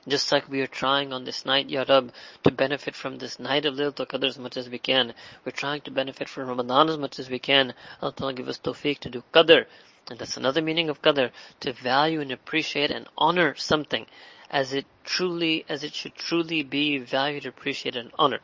Just 0.06 0.30
like 0.30 0.48
we 0.48 0.60
are 0.60 0.66
trying 0.66 1.12
on 1.12 1.24
this 1.24 1.44
night, 1.44 1.70
Ya 1.70 1.84
Rab, 1.88 2.12
to 2.44 2.50
benefit 2.50 2.94
from 2.94 3.18
this 3.18 3.38
night 3.38 3.64
of 3.64 3.74
Lil 3.74 3.92
Qadr 3.92 4.24
as 4.24 4.38
much 4.38 4.56
as 4.56 4.68
we 4.68 4.78
can. 4.78 5.14
We're 5.44 5.52
trying 5.52 5.82
to 5.82 5.90
benefit 5.90 6.28
from 6.28 6.48
Ramadan 6.48 6.88
as 6.88 6.98
much 6.98 7.18
as 7.18 7.28
we 7.28 7.38
can. 7.38 7.74
Allah 8.02 8.12
Ta'ala 8.12 8.32
give 8.34 8.48
us 8.48 8.58
tawfiq 8.58 8.98
to 9.00 9.10
do 9.10 9.22
Qadr. 9.32 9.66
And 10.10 10.18
that's 10.18 10.36
another 10.36 10.62
meaning 10.62 10.88
of 10.88 11.02
Qadr, 11.02 11.30
to 11.60 11.72
value 11.72 12.20
and 12.20 12.32
appreciate 12.32 12.90
and 12.90 13.06
honor 13.16 13.54
something 13.56 14.06
as 14.50 14.72
it 14.72 14.86
truly, 15.04 15.64
as 15.68 15.84
it 15.84 15.94
should 15.94 16.14
truly 16.14 16.62
be 16.62 16.98
valued, 16.98 17.44
appreciated, 17.44 18.00
and 18.00 18.12
honored. 18.18 18.40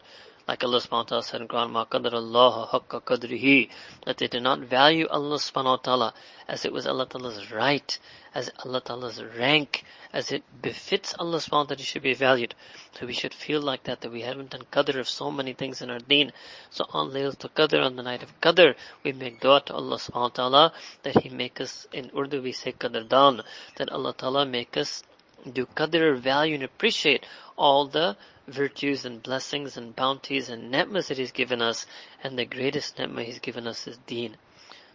Like 0.50 0.64
Allah 0.64 0.80
subhanahu 0.80 0.92
wa 0.92 1.04
ta'ala 1.04 1.24
said 1.24 1.42
in 1.42 1.48
Quran, 1.48 1.70
مَا 1.70 1.88
قَدْرَ 1.88 2.12
اللَّهَ 2.12 2.70
حَقَّ 2.70 3.04
قَدْرِهِ 3.04 3.70
That 4.06 4.18
they 4.18 4.28
did 4.28 4.42
not 4.42 4.58
value 4.58 5.08
Allah 5.08 5.36
subhanahu 5.38 5.66
wa 5.66 5.76
ta'ala 5.76 6.14
as 6.48 6.66
it 6.66 6.74
was 6.74 6.88
Allah 6.88 7.06
ta'ala's 7.06 7.52
right, 7.52 8.00
as 8.34 8.50
Allah 8.66 8.82
ta'ala's 8.82 9.22
rank, 9.38 9.84
as 10.12 10.32
it 10.32 10.44
befits 10.60 11.14
Allah 11.20 11.38
subhanahu 11.38 11.52
wa 11.52 11.64
ta'ala 11.66 11.84
should 11.84 12.02
be 12.02 12.16
valued. 12.16 12.56
So 12.98 13.06
we 13.06 13.14
should 13.14 13.36
feel 13.36 13.62
like 13.62 13.84
that, 13.84 14.02
that 14.02 14.12
we 14.12 14.22
haven't 14.22 14.50
done 14.50 14.64
qadr 14.72 15.00
of 15.00 15.08
so 15.08 15.30
many 15.30 15.54
things 15.54 15.84
in 15.84 15.92
our 15.92 16.00
deen. 16.00 16.32
So 16.72 16.86
on 16.90 17.12
Laylatul 17.12 17.52
Qadr, 17.52 17.86
on 17.86 17.96
the 17.96 18.02
night 18.02 18.24
of 18.24 18.42
Qadr, 18.42 18.74
we 19.04 19.12
make 19.12 19.42
dua 19.42 19.62
to 19.68 19.76
Allah 19.76 19.98
subhanahu 19.98 20.16
wa 20.16 20.30
ta'ala 20.30 20.74
that 21.04 21.22
He 21.22 21.30
make 21.30 21.62
us, 21.62 21.86
in 21.94 22.10
Urdu 22.18 22.42
we 22.42 22.54
say 22.54 22.72
Qadr 22.72 23.08
Dan, 23.08 23.44
that 23.76 23.92
Allah 23.92 24.16
ta'ala 24.18 24.48
make 24.48 24.76
us 24.78 25.04
do 25.53 25.67
qadr, 25.67 26.17
value 26.19 26.55
and 26.55 26.65
appreciate 26.65 27.27
all 27.57 27.87
the 27.87 28.17
virtues 28.47 29.05
and 29.05 29.23
blessings 29.23 29.77
and 29.77 29.95
bounties 29.95 30.49
and 30.49 30.71
ni'mas 30.71 31.09
that 31.09 31.19
He's 31.19 31.33
given 31.33 31.61
us, 31.61 31.87
and 32.23 32.39
the 32.39 32.45
greatest 32.45 32.99
ni'mah 32.99 33.23
He's 33.25 33.39
given 33.39 33.67
us 33.67 33.87
is 33.87 33.99
deen. 34.07 34.37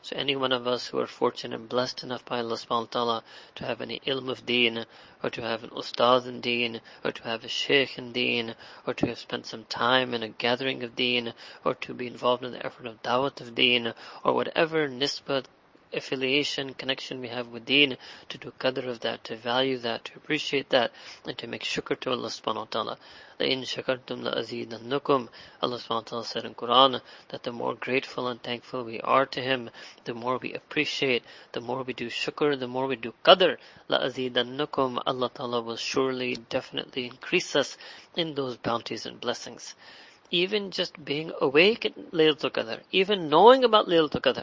So 0.01 0.15
any 0.15 0.35
one 0.37 0.53
of 0.53 0.65
us 0.65 0.87
who 0.87 0.99
are 0.99 1.07
fortunate 1.07 1.59
and 1.59 1.67
blessed 1.67 2.03
enough 2.03 2.23
by 2.23 2.39
Allah 2.39 2.55
subhanahu 2.55 2.69
wa 2.69 2.85
ta'ala 2.85 3.23
to 3.55 3.65
have 3.65 3.81
any 3.81 3.99
ilm 4.07 4.29
of 4.29 4.45
deen, 4.45 4.85
or 5.21 5.29
to 5.29 5.41
have 5.41 5.65
an 5.65 5.71
ustad 5.71 6.25
in 6.25 6.39
deen, 6.39 6.79
or 7.03 7.11
to 7.11 7.23
have 7.23 7.43
a 7.43 7.49
sheikh 7.49 7.97
in 7.97 8.13
deen, 8.13 8.55
or 8.87 8.93
to 8.93 9.07
have 9.07 9.19
spent 9.19 9.45
some 9.45 9.65
time 9.65 10.13
in 10.13 10.23
a 10.23 10.29
gathering 10.29 10.83
of 10.83 10.95
deen, 10.95 11.33
or 11.65 11.75
to 11.75 11.93
be 11.93 12.07
involved 12.07 12.45
in 12.45 12.53
the 12.53 12.65
effort 12.65 12.85
of 12.87 13.03
dawat 13.03 13.41
of 13.41 13.55
deen, 13.55 13.93
or 14.23 14.33
whatever 14.33 14.87
nisbat 14.87 15.45
affiliation, 15.96 16.74
connection 16.74 17.20
we 17.20 17.28
have 17.28 17.46
with 17.48 17.64
deen, 17.64 17.96
to 18.28 18.36
do 18.36 18.52
qadr 18.58 18.88
of 18.88 19.00
that, 19.00 19.22
to 19.22 19.36
value 19.36 19.78
that, 19.78 20.04
to 20.04 20.12
appreciate 20.16 20.70
that, 20.70 20.90
and 21.24 21.38
to 21.38 21.46
make 21.46 21.62
shukr 21.62 21.98
to 22.00 22.10
Allah 22.10 22.28
subhanahu 22.28 22.56
wa 22.56 22.64
ta'ala. 22.64 22.98
لَإِن 23.38 23.62
شَكَرْتُمْ 23.62 24.22
لَأَزِيدَنَّكُمْ 24.22 25.28
Allah 25.62 25.78
subhanahu 25.78 25.88
wa 25.88 26.00
ta'ala 26.00 26.24
said 26.24 26.44
in 26.44 26.54
Quran 26.54 27.00
that 27.28 27.42
the 27.44 27.52
more 27.52 27.74
grateful 27.74 28.26
and 28.28 28.42
thankful 28.42 28.84
we 28.84 29.00
are 29.00 29.26
to 29.26 29.40
Him, 29.40 29.70
the 30.04 30.14
more 30.14 30.38
we 30.38 30.52
appreciate, 30.52 31.22
the 31.52 31.60
more 31.60 31.82
we 31.84 31.92
do 31.92 32.08
shukr, 32.08 32.58
the 32.58 32.68
more 32.68 32.86
we 32.86 32.96
do 32.96 33.14
qadr, 33.24 33.56
لَأَزِيدَنَّكُمْ 33.88 35.02
Allah 35.06 35.30
ta'ala 35.32 35.62
will 35.62 35.76
surely, 35.76 36.36
definitely 36.36 37.06
increase 37.06 37.54
us 37.54 37.76
in 38.16 38.34
those 38.34 38.56
bounties 38.56 39.06
and 39.06 39.20
blessings 39.20 39.74
even 40.30 40.72
just 40.72 41.04
being 41.04 41.30
awake 41.40 41.84
at 41.84 41.94
Laylatul 42.10 42.50
Qadr, 42.50 42.80
even 42.90 43.28
knowing 43.28 43.62
about 43.62 43.86
Laylatul 43.86 44.22
Qadr, 44.22 44.42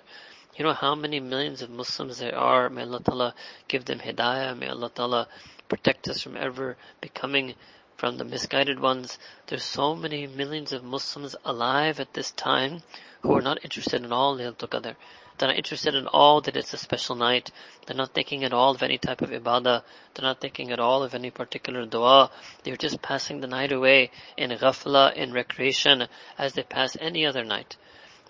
you 0.56 0.64
know 0.64 0.72
how 0.72 0.94
many 0.94 1.20
millions 1.20 1.60
of 1.60 1.68
Muslims 1.68 2.18
there 2.18 2.34
are. 2.34 2.70
May 2.70 2.82
Allah 2.82 3.02
Ta'ala 3.02 3.34
give 3.68 3.84
them 3.84 3.98
hidayah. 3.98 4.58
May 4.58 4.68
Allah 4.68 4.88
Ta'ala 4.88 5.28
protect 5.68 6.08
us 6.08 6.22
from 6.22 6.34
ever 6.34 6.78
becoming 7.02 7.54
from 7.98 8.16
the 8.16 8.24
misguided 8.24 8.80
ones. 8.80 9.18
There's 9.48 9.62
so 9.62 9.94
many 9.94 10.26
millions 10.26 10.72
of 10.72 10.82
Muslims 10.82 11.36
alive 11.44 12.00
at 12.00 12.14
this 12.14 12.30
time 12.30 12.82
who 13.20 13.36
are 13.36 13.42
not 13.42 13.64
interested 13.64 14.02
in 14.02 14.12
all 14.12 14.38
Laylatul 14.38 14.70
Qadr. 14.70 14.96
They're 15.36 15.48
not 15.48 15.56
interested 15.58 15.94
in 15.94 16.06
all 16.06 16.40
that 16.40 16.56
it's 16.56 16.72
a 16.72 16.78
special 16.78 17.16
night. 17.16 17.50
They're 17.86 17.96
not 17.96 18.14
thinking 18.14 18.42
at 18.42 18.54
all 18.54 18.74
of 18.74 18.82
any 18.82 18.96
type 18.96 19.20
of 19.20 19.28
ibadah. 19.28 19.82
They're 20.14 20.22
not 20.22 20.40
thinking 20.40 20.72
at 20.72 20.80
all 20.80 21.02
of 21.02 21.14
any 21.14 21.30
particular 21.30 21.84
dua. 21.84 22.30
They're 22.62 22.76
just 22.76 23.02
passing 23.02 23.40
the 23.40 23.46
night 23.46 23.72
away 23.72 24.10
in 24.38 24.50
ghafla, 24.52 25.14
in 25.14 25.34
recreation, 25.34 26.08
as 26.38 26.54
they 26.54 26.62
pass 26.62 26.96
any 26.98 27.26
other 27.26 27.44
night 27.44 27.76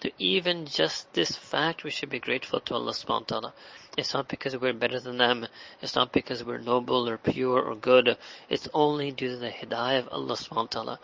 to 0.01 0.13
even 0.19 0.67
just 0.67 1.13
this 1.15 1.35
fact, 1.35 1.83
we 1.83 1.91
should 1.91 2.11
be 2.11 2.19
grateful 2.19 2.61
to 2.61 2.75
Allah 2.75 2.93
subhanahu 2.93 3.31
wa 3.31 3.41
ta'ala. 3.41 3.55
It's 3.97 4.13
not 4.13 4.29
because 4.29 4.55
we're 4.57 4.75
better 4.75 5.01
than 5.01 5.17
them. 5.17 5.47
It's 5.81 5.95
not 5.95 6.13
because 6.13 6.45
we're 6.45 6.59
noble 6.59 7.09
or 7.09 7.17
pure 7.17 7.63
or 7.63 7.75
good. 7.75 8.19
It's 8.51 8.69
only 8.75 9.11
due 9.11 9.31
to 9.31 9.37
the 9.37 9.51
hidayah 9.51 10.01
of 10.01 10.09
Allah 10.09 10.35
subhanahu 10.35 10.57
wa 10.57 10.65
ta'ala. 10.67 11.01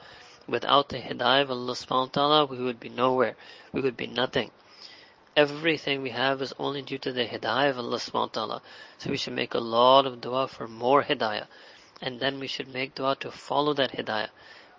Without 0.47 0.91
the 0.91 0.99
hidayah 0.99 1.43
of 1.43 1.51
Allah 1.51 1.73
subhanahu 1.73 2.09
wa 2.09 2.13
ta'ala, 2.13 2.45
we 2.47 2.59
would 2.59 2.79
be 2.79 2.91
nowhere. 2.91 3.35
We 3.73 3.81
would 3.81 3.97
be 3.97 4.07
nothing. 4.07 4.51
Everything 5.35 6.03
we 6.03 6.11
have 6.11 6.43
is 6.43 6.53
only 6.59 6.83
due 6.83 6.99
to 6.99 7.13
the 7.13 7.25
hidayah 7.25 7.71
of 7.71 7.79
Allah 7.79 7.97
subhanahu 7.97 8.15
wa 8.15 8.27
ta'ala. 8.27 8.63
So 8.99 9.09
we 9.09 9.17
should 9.17 9.33
make 9.33 9.55
a 9.55 9.59
lot 9.59 10.05
of 10.05 10.21
dua 10.21 10.49
for 10.49 10.69
more 10.69 11.03
hidayah. 11.03 11.47
And 12.03 12.21
then 12.21 12.39
we 12.39 12.47
should 12.47 12.69
make 12.69 12.95
dua 12.95 13.17
to 13.21 13.31
follow 13.31 13.73
that 13.75 13.93
hidayah 13.93 14.29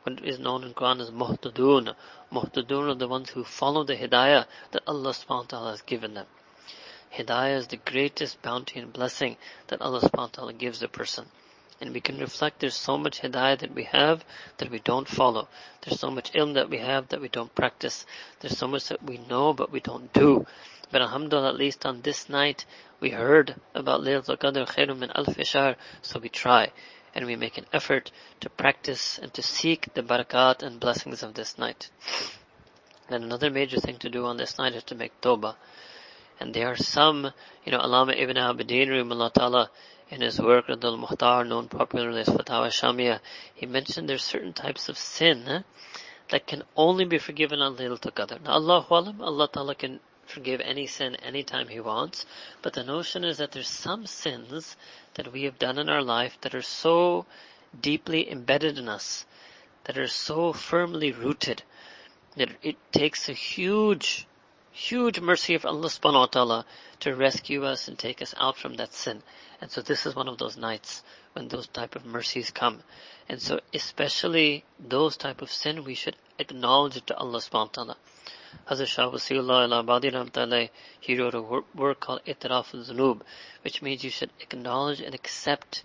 what 0.03 0.23
is 0.23 0.37
known 0.37 0.63
in 0.63 0.73
Quran 0.73 1.01
as 1.01 1.11
muhtadun. 1.11 1.95
Muhtadun 2.31 2.91
are 2.91 2.95
the 2.95 3.07
ones 3.07 3.29
who 3.31 3.43
follow 3.43 3.83
the 3.83 3.95
hidayah 3.95 4.45
that 4.71 4.83
Allah 4.85 5.11
subhanahu 5.11 5.29
wa 5.29 5.43
ta'ala 5.43 5.71
has 5.71 5.81
given 5.81 6.13
them. 6.13 6.27
Hidayah 7.15 7.57
is 7.57 7.67
the 7.67 7.77
greatest 7.77 8.41
bounty 8.41 8.79
and 8.79 8.91
blessing 8.91 9.37
that 9.67 9.81
Allah 9.81 10.01
subhanahu 10.01 10.17
wa 10.17 10.27
ta'ala 10.27 10.53
gives 10.53 10.83
a 10.83 10.87
person. 10.87 11.25
and 11.81 11.93
we 11.93 11.99
can 11.99 12.17
reflect 12.17 12.59
there's 12.59 12.75
so 12.75 12.97
much 12.97 13.21
hidayah 13.21 13.59
that 13.59 13.73
we 13.73 13.83
have 13.83 14.23
that 14.57 14.71
we 14.71 14.79
don't 14.79 15.07
follow. 15.07 15.47
There's 15.81 15.99
so 15.99 16.09
much 16.11 16.31
ilm 16.31 16.53
that 16.53 16.69
we 16.69 16.77
have 16.77 17.09
that 17.09 17.19
we 17.19 17.27
don't 17.27 17.53
practice. 17.53 18.05
There's 18.39 18.57
so 18.57 18.67
much 18.67 18.87
that 18.87 19.03
we 19.03 19.17
know 19.17 19.53
but 19.53 19.71
we 19.71 19.79
don't 19.79 20.11
do. 20.13 20.45
But 20.91 21.01
alhamdulillah, 21.01 21.49
at 21.49 21.55
least 21.55 21.85
on 21.85 22.01
this 22.01 22.29
night, 22.29 22.65
we 22.99 23.09
heard 23.09 23.55
about 23.73 24.01
Laylatul 24.01 24.37
Qadr 24.37 24.67
khairun 24.67 24.99
min 24.99 25.11
alf 25.15 25.35
shahr, 25.45 25.75
so 26.01 26.19
we 26.19 26.29
try 26.29 26.71
and 27.15 27.26
we 27.26 27.36
make 27.36 27.58
an 27.58 27.65
effort 27.71 28.12
to 28.41 28.49
practice 28.49 29.19
and 29.19 29.34
to 29.34 29.41
seek 29.41 29.93
the 29.93 30.04
barakat 30.04 30.63
and 30.63 30.80
blessings 30.80 31.23
of 31.23 31.34
this 31.34 31.58
night. 31.58 31.89
And 33.10 33.23
another 33.23 33.49
major 33.49 33.80
thing 33.80 33.97
to 33.99 34.10
do 34.10 34.26
on 34.26 34.38
this 34.38 34.58
night 34.58 34.73
is 34.73 34.84
to 34.86 34.95
make 34.95 35.19
tawbah. 35.21 35.56
And 36.39 36.54
there 36.54 36.67
are 36.67 36.76
some, 36.76 37.32
you 37.63 37.71
know, 37.71 37.80
Alama 37.80 38.13
ibn 38.15 38.38
Abidin, 38.38 38.88
Rahimullah 38.88 39.34
Ta'ala, 39.34 39.69
in 40.10 40.21
his 40.21 40.39
work, 40.39 40.67
Radul 40.67 41.04
Muhtar, 41.04 41.47
known 41.47 41.67
popularly 41.67 42.21
as 42.21 42.28
Fatawa 42.28 42.67
Shamia, 42.67 43.19
he 43.56 43.65
mentioned 43.65 44.08
there's 44.08 44.23
certain 44.23 44.54
types 44.54 44.89
of 44.89 44.97
sin 44.97 45.63
that 46.30 46.47
can 46.47 46.63
only 46.76 47.06
be 47.06 47.17
forgiven 47.17 47.62
on 47.62 47.76
Laylatul 47.78 48.13
Qadr. 48.13 48.41
Now, 48.41 48.52
Allah 48.52 48.86
Alam, 48.89 49.21
Allah 49.21 49.49
Ta'ala 49.52 49.76
can 49.76 49.99
forgive 50.33 50.61
any 50.61 50.87
sin 50.87 51.15
anytime 51.15 51.67
He 51.67 51.79
wants, 51.79 52.25
but 52.61 52.73
the 52.73 52.83
notion 52.83 53.23
is 53.23 53.37
that 53.37 53.51
there's 53.51 53.69
some 53.69 54.07
sins 54.07 54.75
that 55.13 55.31
we 55.31 55.43
have 55.43 55.59
done 55.59 55.77
in 55.77 55.89
our 55.89 56.01
life 56.01 56.37
that 56.41 56.55
are 56.55 56.61
so 56.61 57.25
deeply 57.79 58.31
embedded 58.31 58.77
in 58.77 58.89
us, 58.89 59.25
that 59.83 59.97
are 59.97 60.07
so 60.07 60.51
firmly 60.51 61.11
rooted, 61.11 61.61
that 62.35 62.49
it 62.63 62.77
takes 62.91 63.29
a 63.29 63.33
huge, 63.33 64.27
huge 64.71 65.19
mercy 65.19 65.53
of 65.53 65.65
Allah 65.65 65.87
subhanahu 65.87 66.13
wa 66.13 66.25
ta'ala 66.25 66.65
to 67.01 67.15
rescue 67.15 67.63
us 67.63 67.87
and 67.87 67.97
take 67.97 68.21
us 68.21 68.33
out 68.37 68.57
from 68.57 68.75
that 68.77 68.93
sin. 68.93 69.21
And 69.61 69.69
so 69.69 69.81
this 69.81 70.05
is 70.05 70.15
one 70.15 70.27
of 70.27 70.39
those 70.39 70.57
nights 70.57 71.03
when 71.33 71.47
those 71.47 71.67
type 71.67 71.95
of 71.95 72.05
mercies 72.05 72.49
come. 72.49 72.81
And 73.29 73.41
so 73.41 73.59
especially 73.73 74.65
those 74.79 75.15
type 75.15 75.41
of 75.41 75.51
sin, 75.51 75.83
we 75.83 75.95
should 75.95 76.15
acknowledge 76.39 76.97
it 76.97 77.07
to 77.07 77.17
Allah 77.17 77.39
subhanahu 77.39 77.77
wa 77.77 77.83
ta'ala. 77.83 77.97
Hazrat 78.69 78.87
Shah 78.87 79.11
Wasiullah 79.11 79.85
Allahabadi 79.85 80.69
he 80.99 81.17
wrote 81.19 81.35
a 81.35 81.41
work 81.41 81.99
called 81.99 82.21
Itiraf 82.25 82.73
al-Zunub, 82.73 83.21
which 83.61 83.81
means 83.81 84.03
you 84.03 84.09
should 84.09 84.31
acknowledge 84.39 85.01
and 85.01 85.13
accept 85.13 85.83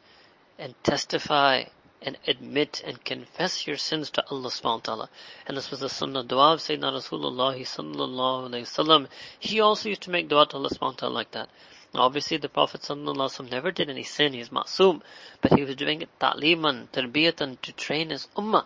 and 0.59 0.75
testify 0.83 1.65
and 2.01 2.17
admit 2.27 2.83
and 2.87 3.05
confess 3.05 3.67
your 3.67 3.77
sins 3.77 4.11
to 4.11 4.25
Allah 4.31 4.51
subhanahu 4.51 4.63
wa 4.63 4.79
ta'ala. 4.79 5.11
And 5.47 5.57
this 5.57 5.71
was 5.71 5.81
the 5.81 5.89
sunnah 5.89 6.23
dua 6.23 6.55
of 6.55 6.61
Sayyidina 6.61 6.93
Rasulullah 6.93 7.57
sallallahu 7.59 8.51
alayhi 8.51 8.63
wasallam. 8.63 9.09
He 9.39 9.61
also 9.61 9.89
used 9.89 10.03
to 10.03 10.11
make 10.11 10.29
dua 10.29 10.47
to 10.47 10.57
Allah 10.57 10.71
subhanahu 10.71 10.81
wa 10.81 10.99
ta'ala 10.99 11.15
like 11.15 11.31
that. 11.33 11.49
Obviously 11.95 12.37
the 12.37 12.49
Prophet 12.49 12.83
sallallahu 12.83 13.51
never 13.51 13.73
did 13.73 13.91
any 13.91 14.03
sin, 14.03 14.35
he's 14.35 14.51
ma'soom, 14.51 15.01
but 15.41 15.59
he 15.59 15.65
was 15.65 15.75
doing 15.75 16.03
it 16.03 16.09
ta'liman, 16.21 16.89
tarbiyatan, 16.93 17.61
to 17.63 17.73
train 17.73 18.11
his 18.11 18.29
ummah. 18.37 18.65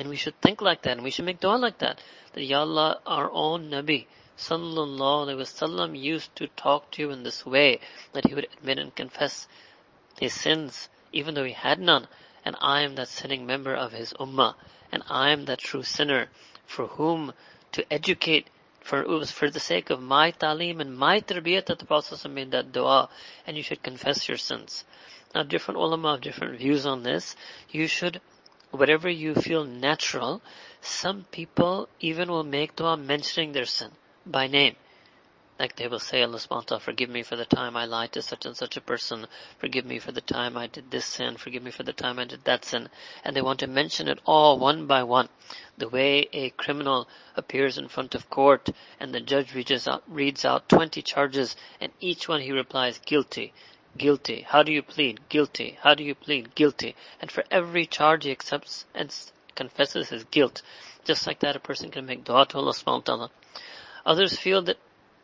And 0.00 0.08
we 0.08 0.16
should 0.16 0.40
think 0.40 0.60
like 0.60 0.82
that, 0.82 0.96
and 0.96 1.04
we 1.04 1.12
should 1.12 1.26
make 1.26 1.38
dua 1.38 1.54
like 1.56 1.78
that. 1.78 2.02
That 2.32 2.42
Ya 2.42 2.62
Allah, 2.62 3.00
our 3.06 3.30
own 3.30 3.70
Nabi, 3.70 4.06
sallallahu 4.36 5.28
alayhi 5.28 5.38
wasallam 5.38 5.96
used 5.96 6.34
to 6.36 6.48
talk 6.48 6.90
to 6.92 7.02
you 7.02 7.10
in 7.12 7.22
this 7.22 7.46
way, 7.46 7.78
that 8.14 8.26
he 8.26 8.34
would 8.34 8.48
admit 8.56 8.80
and 8.80 8.92
confess 8.96 9.46
his 10.18 10.34
sins, 10.34 10.88
even 11.12 11.34
though 11.34 11.44
he 11.44 11.52
had 11.52 11.78
none 11.78 12.08
and 12.44 12.56
I 12.60 12.80
am 12.82 12.94
that 12.94 13.08
sinning 13.08 13.44
member 13.44 13.74
of 13.74 13.92
his 13.92 14.14
ummah, 14.14 14.54
and 14.90 15.02
I 15.10 15.30
am 15.30 15.44
that 15.44 15.58
true 15.58 15.82
sinner 15.82 16.28
for 16.66 16.86
whom 16.86 17.34
to 17.72 17.92
educate 17.92 18.48
for 18.80 19.02
it 19.02 19.08
was 19.08 19.30
for 19.30 19.50
the 19.50 19.60
sake 19.60 19.90
of 19.90 20.00
my 20.00 20.32
talim 20.32 20.80
and 20.80 20.96
my 20.96 21.20
tarbiyat 21.20 21.66
that 21.66 21.78
the 21.78 21.84
Prophet 21.84 22.26
made 22.30 22.50
that 22.52 22.72
dua, 22.72 23.10
and 23.46 23.58
you 23.58 23.62
should 23.62 23.82
confess 23.82 24.26
your 24.26 24.38
sins. 24.38 24.84
Now 25.34 25.42
different 25.42 25.78
ulama 25.78 26.12
have 26.12 26.22
different 26.22 26.58
views 26.58 26.86
on 26.86 27.02
this. 27.02 27.36
You 27.68 27.86
should, 27.86 28.22
whatever 28.70 29.08
you 29.08 29.34
feel 29.34 29.64
natural, 29.64 30.42
some 30.80 31.24
people 31.30 31.88
even 32.00 32.30
will 32.30 32.44
make 32.44 32.76
dua 32.76 32.96
mentioning 32.96 33.52
their 33.52 33.66
sin 33.66 33.90
by 34.26 34.46
name. 34.46 34.76
Like 35.60 35.76
they 35.76 35.88
will 35.88 35.98
say, 35.98 36.22
Allah 36.22 36.38
subhanahu 36.38 36.80
forgive 36.80 37.10
me 37.10 37.22
for 37.22 37.36
the 37.36 37.44
time 37.44 37.76
I 37.76 37.84
lied 37.84 38.12
to 38.12 38.22
such 38.22 38.46
and 38.46 38.56
such 38.56 38.78
a 38.78 38.80
person. 38.80 39.26
Forgive 39.58 39.84
me 39.84 39.98
for 39.98 40.10
the 40.10 40.22
time 40.22 40.56
I 40.56 40.68
did 40.68 40.90
this 40.90 41.04
sin. 41.04 41.36
Forgive 41.36 41.62
me 41.62 41.70
for 41.70 41.82
the 41.82 41.92
time 41.92 42.18
I 42.18 42.24
did 42.24 42.44
that 42.44 42.64
sin. 42.64 42.88
And 43.22 43.36
they 43.36 43.42
want 43.42 43.60
to 43.60 43.66
mention 43.66 44.08
it 44.08 44.20
all 44.24 44.58
one 44.58 44.86
by 44.86 45.02
one. 45.02 45.28
The 45.76 45.90
way 45.90 46.30
a 46.32 46.48
criminal 46.48 47.08
appears 47.36 47.76
in 47.76 47.88
front 47.88 48.14
of 48.14 48.30
court 48.30 48.70
and 48.98 49.12
the 49.12 49.20
judge 49.20 49.54
reads 49.54 49.86
out, 49.86 50.02
reads 50.08 50.46
out 50.46 50.66
20 50.70 51.02
charges 51.02 51.56
and 51.78 51.92
each 52.00 52.26
one 52.26 52.40
he 52.40 52.52
replies 52.52 52.98
guilty. 53.04 53.52
Guilty. 53.96 54.42
How 54.42 54.62
do 54.62 54.72
you 54.72 54.82
plead? 54.82 55.28
Guilty. 55.28 55.78
How 55.82 55.94
do 55.94 56.04
you 56.04 56.14
plead? 56.14 56.54
Guilty. 56.54 56.94
And 57.20 57.30
for 57.30 57.44
every 57.50 57.86
charge 57.86 58.24
he 58.24 58.30
accepts 58.30 58.84
and 58.94 59.14
confesses 59.54 60.08
his 60.08 60.24
guilt. 60.24 60.62
Just 61.04 61.26
like 61.26 61.40
that, 61.40 61.56
a 61.56 61.60
person 61.60 61.90
can 61.90 62.06
make 62.06 62.24
dua 62.24 62.46
to 62.46 62.58
Allah 62.58 62.72
subhanahu 62.72 62.86
wa 62.86 63.00
ta'ala. 63.00 63.30
Others 64.06 64.38
feel 64.38 64.62
that 64.62 64.78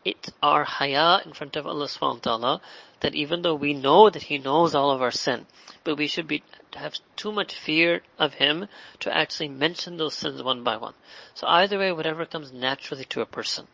it's 0.05 0.31
our 0.43 0.65
haya 0.65 1.21
in 1.25 1.33
front 1.33 1.57
of 1.57 1.67
Allah 1.67 1.87
subhanahu 1.87 2.15
wa 2.15 2.21
ta'ala 2.21 2.61
that 3.01 3.15
even 3.15 3.43
though 3.43 3.55
we 3.55 3.75
know 3.75 4.09
that 4.09 4.23
He 4.23 4.39
knows 4.39 4.75
all 4.75 4.91
of 4.91 5.03
our 5.03 5.11
sin, 5.11 5.47
but 5.85 5.97
we 5.97 6.07
should 6.07 6.27
be 6.27 6.43
have 6.75 6.95
too 7.17 7.33
much 7.33 7.55
fear 7.55 8.03
of 8.19 8.35
Him 8.35 8.69
to 9.01 9.17
actually 9.17 9.49
mention 9.49 9.97
those 9.97 10.15
sins 10.15 10.43
one 10.43 10.63
by 10.63 10.77
one. 10.77 10.95
So 11.35 11.47
either 11.47 11.79
way, 11.79 11.93
whatever 11.93 12.27
comes 12.27 12.53
naturally 12.53 13.05
to 13.07 13.21
a 13.21 13.27
person, 13.27 13.67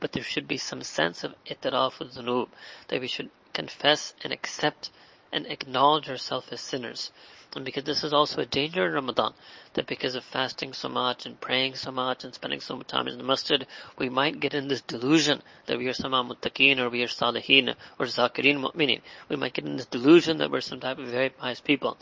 but 0.00 0.12
there 0.12 0.22
should 0.22 0.48
be 0.48 0.58
some 0.58 0.82
sense 0.82 1.24
of 1.24 1.34
itiraf 1.46 1.98
dhunub, 1.98 2.48
that 2.88 3.00
we 3.00 3.06
should 3.06 3.30
confess 3.58 4.14
and 4.22 4.32
accept 4.32 4.88
and 5.32 5.44
acknowledge 5.46 6.08
ourselves 6.08 6.46
as 6.52 6.60
sinners. 6.60 7.10
And 7.56 7.64
because 7.64 7.84
this 7.84 8.04
is 8.04 8.12
also 8.12 8.42
a 8.42 8.46
danger 8.46 8.86
in 8.86 8.92
Ramadan, 8.92 9.32
that 9.72 9.86
because 9.86 10.14
of 10.14 10.24
fasting 10.24 10.74
so 10.74 10.88
much 10.88 11.24
and 11.24 11.40
praying 11.40 11.76
so 11.76 11.90
much 11.90 12.24
and 12.24 12.34
spending 12.34 12.60
so 12.60 12.76
much 12.76 12.88
time 12.88 13.08
in 13.08 13.16
the 13.16 13.24
masjid, 13.24 13.66
we 13.98 14.10
might 14.10 14.38
get 14.38 14.54
in 14.54 14.68
this 14.68 14.82
delusion 14.82 15.42
that 15.66 15.78
we 15.78 15.88
are 15.88 15.94
sama 15.94 16.22
muttaqeen 16.22 16.78
or 16.78 16.90
we 16.90 17.02
are 17.02 17.08
salihin 17.08 17.74
or 17.98 18.06
zakirin 18.06 18.60
mu'minin. 18.60 19.00
We 19.28 19.36
might 19.36 19.54
get 19.54 19.64
in 19.64 19.76
this 19.76 19.86
delusion 19.86 20.38
that 20.38 20.50
we're 20.50 20.60
some 20.60 20.80
type 20.80 20.98
of 20.98 21.08
very 21.08 21.30
pious 21.30 21.60
people. 21.60 21.96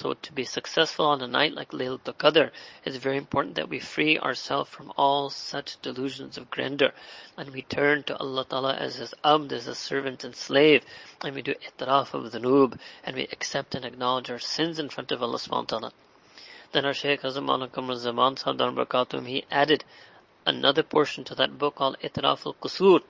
So 0.00 0.14
to 0.14 0.32
be 0.32 0.44
successful 0.44 1.06
on 1.06 1.20
a 1.20 1.26
night 1.26 1.52
like 1.52 1.72
Laylatul 1.72 2.14
Qadr, 2.14 2.50
it's 2.84 2.96
very 2.96 3.18
important 3.18 3.56
that 3.56 3.68
we 3.68 3.80
free 3.80 4.18
ourselves 4.18 4.70
from 4.70 4.92
all 4.96 5.28
such 5.28 5.80
delusions 5.82 6.38
of 6.38 6.50
grandeur. 6.50 6.92
And 7.36 7.50
we 7.50 7.62
turn 7.62 8.04
to 8.04 8.16
Allah 8.16 8.46
Ta'ala 8.48 8.74
as 8.76 8.96
His 8.96 9.14
abd, 9.24 9.52
as 9.52 9.66
a 9.66 9.74
servant 9.74 10.24
and 10.24 10.34
slave. 10.34 10.84
And 11.22 11.34
we 11.34 11.42
do 11.42 11.54
itraf 11.54 12.14
of 12.14 12.32
the 12.32 12.38
noob. 12.38 12.78
And 13.04 13.16
we 13.16 13.24
accept 13.24 13.74
and 13.74 13.84
acknowledge 13.84 14.30
our 14.30 14.38
sins 14.38 14.78
in 14.78 14.88
front 14.90 15.12
of 15.12 15.22
Allah 15.22 15.38
subhanahu. 15.38 15.92
Then 16.72 16.84
our 16.84 16.94
Shaykh 16.94 17.22
Hazam 17.22 17.46
Alakam 17.48 17.94
Zaman 17.96 18.36
Sahab 18.36 19.26
he 19.26 19.44
added 19.50 19.84
another 20.46 20.82
portion 20.82 21.24
to 21.24 21.34
that 21.34 21.58
book 21.58 21.76
called 21.76 21.96
Itraf 22.02 22.46
al-Qusur. 22.46 23.00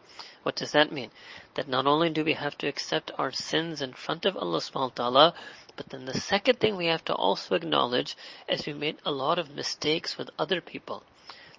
What 0.42 0.56
does 0.56 0.72
that 0.72 0.92
mean? 0.92 1.10
That 1.54 1.68
not 1.68 1.86
only 1.86 2.10
do 2.10 2.24
we 2.24 2.32
have 2.32 2.56
to 2.58 2.68
accept 2.68 3.10
our 3.18 3.32
sins 3.32 3.82
in 3.82 3.92
front 3.92 4.24
of 4.24 4.36
Allah 4.36 4.58
subhanahu 4.58 4.98
wa 4.98 5.10
ta'ala, 5.10 5.34
but 5.76 5.88
then 5.90 6.06
the 6.06 6.18
second 6.18 6.58
thing 6.60 6.76
we 6.76 6.86
have 6.86 7.04
to 7.06 7.14
also 7.14 7.54
acknowledge 7.54 8.16
is 8.48 8.66
we 8.66 8.72
made 8.72 8.98
a 9.04 9.12
lot 9.12 9.38
of 9.38 9.54
mistakes 9.54 10.16
with 10.16 10.30
other 10.38 10.60
people. 10.60 11.02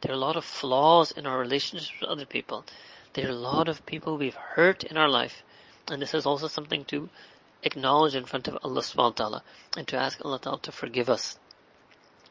There 0.02 0.12
are 0.12 0.16
a 0.16 0.18
lot 0.18 0.36
of 0.36 0.46
flaws 0.46 1.12
in 1.12 1.28
our 1.28 1.38
relationships 1.38 2.02
with 2.02 2.10
other 2.10 2.26
people. 2.26 2.66
There 3.14 3.28
are 3.28 3.32
a 3.32 3.36
lot 3.36 3.68
of 3.68 3.86
people 3.86 4.18
we've 4.18 4.34
hurt 4.36 4.84
in 4.84 4.98
our 4.98 5.10
life. 5.10 5.44
And 5.88 6.02
this 6.02 6.14
is 6.14 6.26
also 6.26 6.48
something 6.48 6.86
to 6.86 7.10
acknowledge 7.64 8.16
in 8.16 8.26
front 8.26 8.48
of 8.48 8.58
Allah 8.64 8.82
subhanahu 8.82 8.98
wa 8.98 9.10
ta'ala 9.12 9.44
and 9.78 9.88
to 9.88 9.98
ask 9.98 10.24
Allah 10.24 10.40
ta'ala 10.40 10.60
to 10.62 10.72
forgive 10.72 11.10
us. 11.10 11.38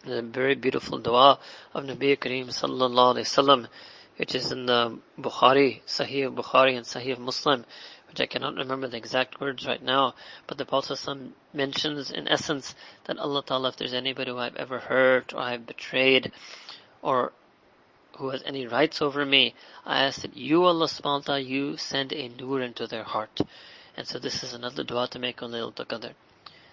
The 0.04 0.22
very 0.22 0.54
beautiful 0.54 0.98
dua 0.98 1.38
of 1.74 1.84
Nabi 1.84 2.16
Kareem 2.18 2.46
sallallahu 2.46 3.16
alayhi 3.16 3.28
wasallam, 3.28 3.68
which 4.16 4.34
is 4.34 4.50
in 4.50 4.66
the 4.66 4.98
Bukhari, 5.18 5.82
Sahih 5.86 6.34
Bukhari 6.34 6.76
and 6.76 6.86
Sahih 6.86 7.18
Muslim, 7.18 7.64
which 8.08 8.20
I 8.20 8.26
cannot 8.26 8.56
remember 8.56 8.88
the 8.88 8.96
exact 8.96 9.40
words 9.40 9.66
right 9.66 9.82
now, 9.82 10.14
but 10.46 10.58
the 10.58 10.64
Prophet 10.64 10.98
mentions 11.54 12.10
in 12.10 12.26
essence 12.26 12.74
that 13.04 13.18
Allah 13.18 13.44
Ta'ala, 13.44 13.68
if 13.68 13.76
there's 13.76 13.94
anybody 13.94 14.30
who 14.30 14.38
I've 14.38 14.56
ever 14.56 14.78
hurt 14.78 15.32
or 15.32 15.40
I've 15.40 15.66
betrayed 15.66 16.32
or 17.02 17.32
who 18.16 18.30
has 18.30 18.42
any 18.44 18.66
rights 18.66 19.00
over 19.00 19.24
me, 19.24 19.54
I 19.86 20.04
ask 20.04 20.22
that 20.22 20.36
you, 20.36 20.64
Allah 20.64 20.86
subhanahu 20.86 21.04
wa 21.04 21.20
ta'ala, 21.20 21.40
you 21.40 21.76
send 21.76 22.12
a 22.12 22.28
nur 22.28 22.60
into 22.60 22.86
their 22.86 23.04
heart. 23.04 23.40
And 24.00 24.08
so 24.08 24.18
this 24.18 24.42
is 24.42 24.54
another 24.54 24.82
dua 24.82 25.08
to 25.08 25.18
make 25.18 25.42
on 25.42 25.50
Laylatul 25.50 25.84
Qadr. 25.84 26.14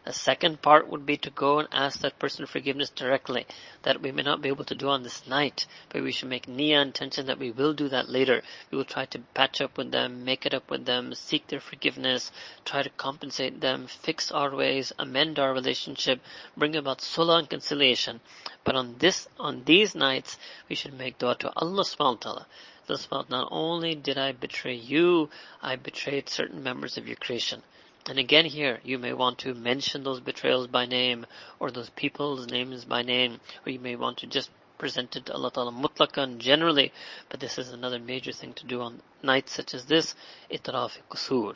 A 0.05 0.13
second 0.13 0.61
part 0.61 0.87
would 0.87 1.05
be 1.05 1.17
to 1.17 1.29
go 1.29 1.59
and 1.59 1.67
ask 1.73 1.99
that 1.99 2.19
person 2.19 2.45
forgiveness 2.45 2.89
directly. 2.89 3.45
That 3.83 4.01
we 4.01 4.13
may 4.13 4.23
not 4.23 4.41
be 4.41 4.47
able 4.47 4.63
to 4.63 4.75
do 4.75 4.87
on 4.87 5.03
this 5.03 5.27
night, 5.27 5.65
but 5.89 6.03
we 6.03 6.13
should 6.13 6.29
make 6.29 6.45
niyyah 6.45 6.81
intention 6.81 7.25
that 7.25 7.37
we 7.37 7.51
will 7.51 7.73
do 7.73 7.89
that 7.89 8.07
later. 8.07 8.43
We 8.71 8.77
will 8.77 8.85
try 8.85 9.03
to 9.07 9.19
patch 9.33 9.59
up 9.59 9.77
with 9.77 9.91
them, 9.91 10.23
make 10.23 10.45
it 10.45 10.53
up 10.53 10.71
with 10.71 10.85
them, 10.85 11.13
seek 11.13 11.47
their 11.47 11.59
forgiveness, 11.59 12.31
try 12.63 12.81
to 12.81 12.89
compensate 12.91 13.59
them, 13.59 13.87
fix 13.87 14.31
our 14.31 14.55
ways, 14.55 14.93
amend 14.97 15.37
our 15.37 15.51
relationship, 15.53 16.21
bring 16.55 16.77
about 16.77 16.99
sulah 16.99 17.39
and 17.39 17.49
conciliation. 17.49 18.21
But 18.63 18.75
on 18.75 18.95
this, 18.99 19.27
on 19.37 19.65
these 19.65 19.95
nights, 19.95 20.37
we 20.69 20.75
should 20.77 20.93
make 20.93 21.17
dua 21.17 21.35
to 21.39 21.51
Allah 21.57 21.83
subhanahu 21.83 22.23
wa 22.23 22.31
ta'ala. 22.31 22.47
This 22.87 23.07
not 23.11 23.49
only 23.51 23.95
did 23.95 24.17
I 24.17 24.31
betray 24.31 24.75
you, 24.75 25.29
I 25.61 25.75
betrayed 25.75 26.29
certain 26.29 26.63
members 26.63 26.97
of 26.97 27.07
your 27.07 27.17
creation 27.17 27.63
And 28.09 28.17
again 28.17 28.45
here, 28.45 28.79
you 28.85 28.97
may 28.97 29.11
want 29.11 29.39
to 29.39 29.53
mention 29.53 30.03
those 30.03 30.21
betrayals 30.21 30.67
by 30.67 30.85
name, 30.85 31.25
or 31.59 31.69
those 31.69 31.89
people's 31.89 32.47
names 32.47 32.85
by 32.85 33.01
name, 33.01 33.41
or 33.65 33.71
you 33.73 33.79
may 33.79 33.97
want 33.97 34.19
to 34.19 34.27
just 34.27 34.49
present 34.77 35.17
it 35.17 35.25
to 35.25 35.33
Allah 35.33 35.51
Ta'ala 35.51 35.73
mutlaqan 35.73 36.37
generally, 36.37 36.93
but 37.27 37.41
this 37.41 37.57
is 37.57 37.73
another 37.73 37.99
major 37.99 38.31
thing 38.31 38.53
to 38.53 38.65
do 38.65 38.79
on 38.79 39.01
nights 39.21 39.51
such 39.51 39.73
as 39.73 39.87
this, 39.87 40.15
itraf 40.49 40.97
kusur, 41.09 41.55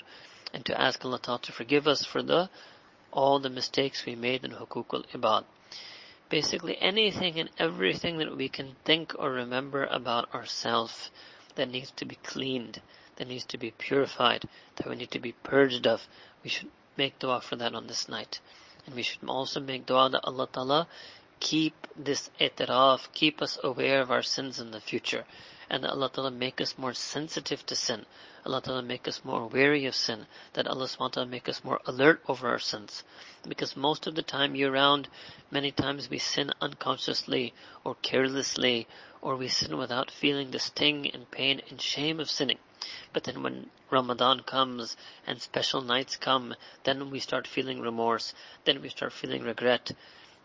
and 0.54 0.66
to 0.66 0.80
ask 0.80 1.06
Allah 1.06 1.20
Ta'ala 1.20 1.40
to 1.44 1.54
forgive 1.54 1.88
us 1.88 2.04
for 2.04 2.22
the, 2.22 2.50
all 3.14 3.40
the 3.40 3.50
mistakes 3.50 4.06
we 4.06 4.16
made 4.16 4.44
in 4.44 4.52
hukukul 4.52 5.06
ibad. 5.14 5.46
Basically 6.32 6.82
anything 6.82 7.42
and 7.42 7.50
everything 7.60 8.20
that 8.20 8.38
we 8.38 8.48
can 8.48 8.78
think 8.86 9.14
or 9.20 9.32
remember 9.32 9.84
about 9.86 10.34
ourselves 10.34 11.12
that 11.56 11.70
needs 11.70 11.92
to 11.98 12.06
be 12.06 12.16
cleaned, 12.24 12.82
that 13.18 13.28
needs 13.28 13.44
to 13.48 13.58
be 13.58 13.72
purified, 13.72 14.48
that 14.78 14.88
we 14.88 14.96
need 14.96 15.12
to 15.12 15.20
be 15.20 15.34
purged 15.34 15.86
of, 15.86 16.08
we 16.42 16.50
should 16.50 16.70
make 16.96 17.20
dua 17.20 17.42
for 17.42 17.58
that 17.58 17.76
on 17.76 17.88
this 17.88 18.08
night. 18.08 18.40
And 18.86 18.96
we 18.96 19.04
should 19.04 19.28
also 19.28 19.60
make 19.60 19.86
dua 19.86 20.10
that 20.10 20.24
Allah 20.24 20.48
Ta'ala 20.52 20.88
keep 21.42 21.76
this 21.98 22.30
itiraf, 22.40 23.12
keep 23.12 23.42
us 23.42 23.60
aware 23.62 24.00
of 24.00 24.10
our 24.10 24.24
sins 24.24 24.58
in 24.58 24.72
the 24.72 24.80
future. 24.80 25.26
And 25.74 25.86
Allah 25.86 26.10
Ta'ala 26.10 26.32
make 26.32 26.60
us 26.60 26.78
more 26.78 26.94
sensitive 26.94 27.66
to 27.68 27.78
sin. 27.78 28.06
Allah 28.46 28.62
Ta'ala 28.62 28.82
make 28.82 29.08
us 29.08 29.24
more 29.24 29.48
wary 29.48 29.86
of 29.86 29.96
sin. 29.96 30.28
That 30.52 30.68
Allah 30.68 30.86
SWT 30.86 31.30
make 31.30 31.48
us 31.48 31.64
more 31.64 31.80
alert 31.86 32.22
over 32.28 32.50
our 32.50 32.60
sins. 32.60 33.06
Because 33.48 33.78
most 33.78 34.06
of 34.06 34.16
the 34.16 34.22
time 34.22 34.54
year 34.54 34.70
round, 34.70 35.08
many 35.50 35.72
times 35.72 36.10
we 36.10 36.18
sin 36.18 36.52
unconsciously 36.60 37.54
or 37.86 37.96
carelessly 38.02 38.86
or 39.22 39.38
we 39.38 39.48
sin 39.48 39.78
without 39.78 40.12
feeling 40.12 40.52
the 40.52 40.60
sting 40.60 41.10
and 41.10 41.32
pain 41.32 41.62
and 41.70 41.80
shame 41.80 42.20
of 42.20 42.30
sinning. 42.30 42.60
But 43.14 43.24
then 43.24 43.42
when 43.42 43.70
Ramadan 43.90 44.42
comes 44.42 44.98
and 45.26 45.42
special 45.42 45.80
nights 45.80 46.18
come, 46.18 46.54
then 46.84 47.10
we 47.10 47.20
start 47.20 47.48
feeling 47.48 47.80
remorse, 47.80 48.34
then 48.66 48.82
we 48.82 48.90
start 48.90 49.14
feeling 49.14 49.44
regret. 49.44 49.94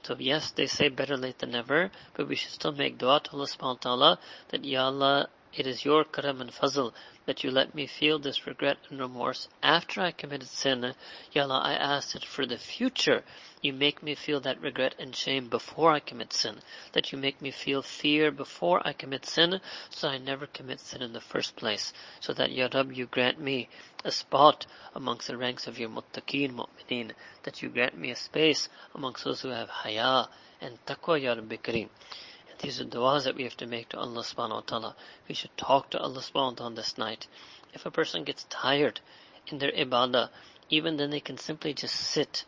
So 0.06 0.14
yes, 0.20 0.52
they 0.52 0.68
say 0.68 0.88
better 0.88 1.16
late 1.16 1.40
than 1.40 1.50
never, 1.50 1.90
but 2.14 2.28
we 2.28 2.36
should 2.36 2.52
still 2.52 2.70
make 2.70 2.96
dua 2.96 3.18
to 3.24 3.32
Allah 3.32 3.46
subhanahu 3.46 3.78
wa 3.78 3.86
ta'ala 3.86 4.18
that 4.50 4.64
Ya 4.64 4.84
Allah, 4.86 5.28
it 5.52 5.66
is 5.66 5.84
your 5.84 6.04
karam 6.04 6.40
and 6.40 6.52
fazl 6.52 6.92
that 7.26 7.42
you 7.42 7.50
let 7.50 7.74
me 7.74 7.86
feel 7.86 8.18
this 8.18 8.46
regret 8.46 8.78
and 8.88 9.00
remorse 9.00 9.48
after 9.62 10.00
I 10.00 10.12
committed 10.12 10.48
sin. 10.48 10.94
Ya 11.32 11.42
Allah, 11.42 11.60
I 11.62 11.74
ask 11.74 12.12
that 12.12 12.24
for 12.24 12.46
the 12.46 12.56
future 12.56 13.22
you 13.60 13.72
make 13.72 14.02
me 14.02 14.14
feel 14.14 14.40
that 14.40 14.60
regret 14.60 14.94
and 14.98 15.14
shame 15.14 15.48
before 15.48 15.90
I 15.92 16.00
commit 16.00 16.32
sin. 16.32 16.60
That 16.92 17.10
you 17.10 17.18
make 17.18 17.42
me 17.42 17.50
feel 17.50 17.82
fear 17.82 18.30
before 18.30 18.80
I 18.86 18.92
commit 18.92 19.26
sin 19.26 19.60
so 19.90 20.08
I 20.08 20.18
never 20.18 20.46
commit 20.46 20.80
sin 20.80 21.02
in 21.02 21.12
the 21.12 21.20
first 21.20 21.56
place. 21.56 21.92
So 22.20 22.32
that 22.34 22.52
Ya 22.52 22.68
Rab, 22.72 22.92
you 22.92 23.06
grant 23.06 23.40
me 23.40 23.68
a 24.04 24.12
spot 24.12 24.66
amongst 24.94 25.26
the 25.26 25.36
ranks 25.36 25.66
of 25.66 25.78
your 25.78 25.88
muttaqeen 25.88 26.52
mu'mineen. 26.52 27.10
That 27.42 27.62
you 27.62 27.70
grant 27.70 27.98
me 27.98 28.12
a 28.12 28.16
space 28.16 28.68
amongst 28.94 29.24
those 29.24 29.42
who 29.42 29.48
have 29.48 29.68
haya 29.68 30.28
and 30.60 30.78
taqwa 30.86 31.20
Ya 31.20 31.32
Rabbi 31.32 31.56
Kareem. 31.56 31.88
These 32.60 32.80
are 32.80 32.84
du'as 32.84 33.24
that 33.24 33.36
we 33.36 33.44
have 33.44 33.56
to 33.58 33.66
make 33.66 33.90
to 33.90 33.98
Allah 33.98 34.22
subhanahu 34.22 34.50
wa 34.50 34.60
ta'ala. 34.60 34.96
We 35.28 35.34
should 35.34 35.56
talk 35.56 35.90
to 35.90 35.98
Allah 35.98 36.20
subhanahu 36.20 36.52
wa 36.52 36.56
ta'ala 36.56 36.74
this 36.74 36.96
night. 36.96 37.26
If 37.74 37.84
a 37.84 37.90
person 37.90 38.24
gets 38.24 38.44
tired 38.48 39.00
in 39.46 39.58
their 39.58 39.72
ibadah, 39.72 40.30
even 40.70 40.96
then 40.96 41.10
they 41.10 41.20
can 41.20 41.36
simply 41.36 41.74
just 41.74 41.94
sit. 41.94 42.44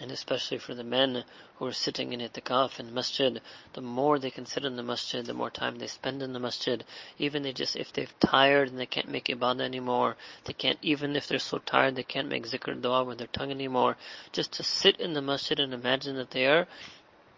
And 0.00 0.12
especially 0.12 0.58
for 0.58 0.76
the 0.76 0.84
men 0.84 1.24
who 1.56 1.66
are 1.66 1.72
sitting 1.72 2.12
in 2.12 2.20
itikaf 2.20 2.78
in 2.78 2.94
masjid, 2.94 3.40
the 3.72 3.80
more 3.80 4.20
they 4.20 4.30
can 4.30 4.46
sit 4.46 4.64
in 4.64 4.76
the 4.76 4.82
masjid, 4.84 5.26
the 5.26 5.34
more 5.34 5.50
time 5.50 5.78
they 5.78 5.88
spend 5.88 6.22
in 6.22 6.32
the 6.32 6.38
masjid. 6.38 6.84
Even 7.18 7.42
they 7.42 7.52
just, 7.52 7.74
if 7.74 7.92
they're 7.92 8.06
tired 8.20 8.68
and 8.68 8.78
they 8.78 8.86
can't 8.86 9.08
make 9.08 9.24
ibadah 9.24 9.62
anymore, 9.62 10.16
they 10.44 10.52
can't, 10.52 10.78
even 10.82 11.16
if 11.16 11.26
they're 11.26 11.40
so 11.40 11.58
tired 11.58 11.96
they 11.96 12.04
can't 12.04 12.28
make 12.28 12.46
zikr 12.46 12.80
dua 12.80 13.02
with 13.02 13.18
their 13.18 13.26
tongue 13.26 13.50
anymore, 13.50 13.96
just 14.30 14.52
to 14.52 14.62
sit 14.62 15.00
in 15.00 15.14
the 15.14 15.22
masjid 15.22 15.58
and 15.58 15.74
imagine 15.74 16.14
that 16.14 16.30
they 16.30 16.46
are 16.46 16.68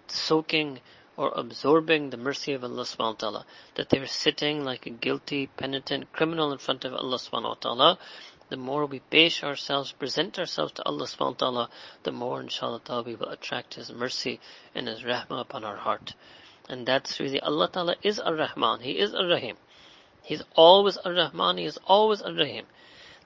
soaking 0.09 0.81
or 1.21 1.33
absorbing 1.37 2.09
the 2.09 2.17
mercy 2.17 2.55
of 2.55 2.65
Allah 2.65 2.85
subhanahu 2.85 2.99
wa 2.99 3.25
ta'ala. 3.25 3.47
That 3.75 3.91
they're 3.91 4.07
sitting 4.07 4.65
like 4.65 4.87
a 4.87 4.91
guilty, 4.91 5.49
penitent 5.55 6.11
criminal 6.15 6.51
in 6.51 6.57
front 6.57 6.87
of 6.87 6.95
Allah 6.95 7.19
subhanahu 7.19 7.57
wa 7.57 7.61
ta'ala. 7.61 7.99
The 8.49 8.57
more 8.57 8.87
we 8.87 9.03
base 9.11 9.45
ourselves, 9.45 9.93
present 9.93 10.39
ourselves 10.39 10.73
to 10.73 10.85
Allah 10.85 11.05
subhanahu 11.05 11.33
wa 11.33 11.43
ta'ala, 11.45 11.71
the 12.05 12.11
more 12.11 12.41
inshallah 12.41 13.03
we 13.05 13.17
will 13.17 13.29
attract 13.29 13.75
His 13.75 13.93
mercy 13.93 14.41
and 14.75 14.89
His 14.89 15.03
rahmah 15.03 15.43
upon 15.43 15.63
our 15.63 15.77
heart. 15.77 16.15
And 16.71 16.87
that's 16.87 17.21
really, 17.21 17.39
Allah 17.41 17.69
ta'ala 17.71 17.97
is 18.03 18.19
ar-Rahman. 18.19 18.81
He 18.81 18.93
is 18.93 19.15
ar-Rahim. 19.15 19.57
He's 20.23 20.43
always 20.57 20.97
ar-Rahman. 20.97 21.59
He 21.59 21.67
is 21.67 21.79
always 21.87 22.23
ar-Rahim. 22.23 22.65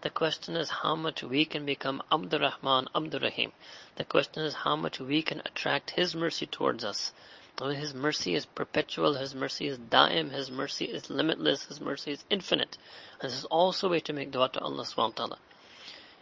The 0.02 0.10
question 0.10 0.56
is 0.56 0.68
how 0.68 0.96
much 0.96 1.22
we 1.22 1.44
can 1.44 1.64
become 1.64 2.02
Abdur 2.10 2.40
Rahman, 2.40 2.88
Abdur 2.92 3.20
Rahim. 3.20 3.52
The 3.96 4.04
question 4.04 4.42
is 4.42 4.52
how 4.52 4.74
much 4.74 4.98
we 4.98 5.22
can 5.22 5.42
attract 5.46 5.90
His 5.90 6.16
mercy 6.16 6.46
towards 6.46 6.84
us. 6.84 7.12
His 7.62 7.94
mercy 7.94 8.34
is 8.34 8.46
perpetual, 8.46 9.14
His 9.14 9.32
mercy 9.34 9.68
is 9.68 9.78
daim, 9.78 10.30
His 10.30 10.50
mercy 10.50 10.86
is 10.86 11.08
limitless, 11.08 11.64
His 11.66 11.80
mercy 11.80 12.10
is 12.10 12.24
infinite. 12.28 12.76
And 13.20 13.30
this 13.30 13.38
is 13.38 13.44
also 13.44 13.86
a 13.86 13.90
way 13.90 14.00
to 14.00 14.12
make 14.12 14.32
dua 14.32 14.48
to 14.48 14.60
Allah 14.60 14.82
subhanahu 14.82 14.96
wa 14.96 15.26
ta'ala. 15.26 15.38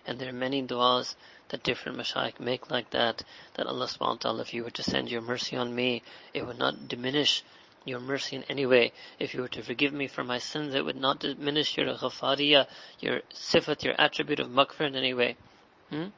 And 0.04 0.18
there 0.18 0.28
are 0.28 0.34
many 0.34 0.62
du'as 0.62 1.14
that 1.48 1.62
different 1.62 1.96
mashayikh 1.96 2.38
make 2.38 2.70
like 2.70 2.90
that, 2.90 3.24
that 3.54 3.66
Allah 3.66 3.86
subhanahu 3.86 4.08
wa 4.08 4.16
ta'ala, 4.16 4.42
if 4.42 4.52
you 4.52 4.64
were 4.64 4.70
to 4.70 4.82
send 4.82 5.10
your 5.10 5.22
mercy 5.22 5.56
on 5.56 5.74
me, 5.74 6.02
it 6.34 6.46
would 6.46 6.58
not 6.58 6.88
diminish 6.88 7.42
your 7.84 8.00
mercy 8.00 8.36
in 8.36 8.44
any 8.44 8.66
way. 8.66 8.92
If 9.18 9.32
you 9.34 9.40
were 9.40 9.48
to 9.48 9.62
forgive 9.62 9.92
me 9.92 10.08
for 10.08 10.24
my 10.24 10.38
sins, 10.38 10.74
it 10.74 10.84
would 10.84 11.00
not 11.00 11.20
diminish 11.20 11.76
your 11.76 11.86
ghafariya, 11.86 12.66
your 13.00 13.20
sifat, 13.32 13.84
your 13.84 13.94
attribute 13.98 14.40
of 14.40 14.48
maghfir 14.48 14.86
in 14.86 14.96
any 14.96 15.14
way. 15.14 15.36
Hmm? 15.88 16.08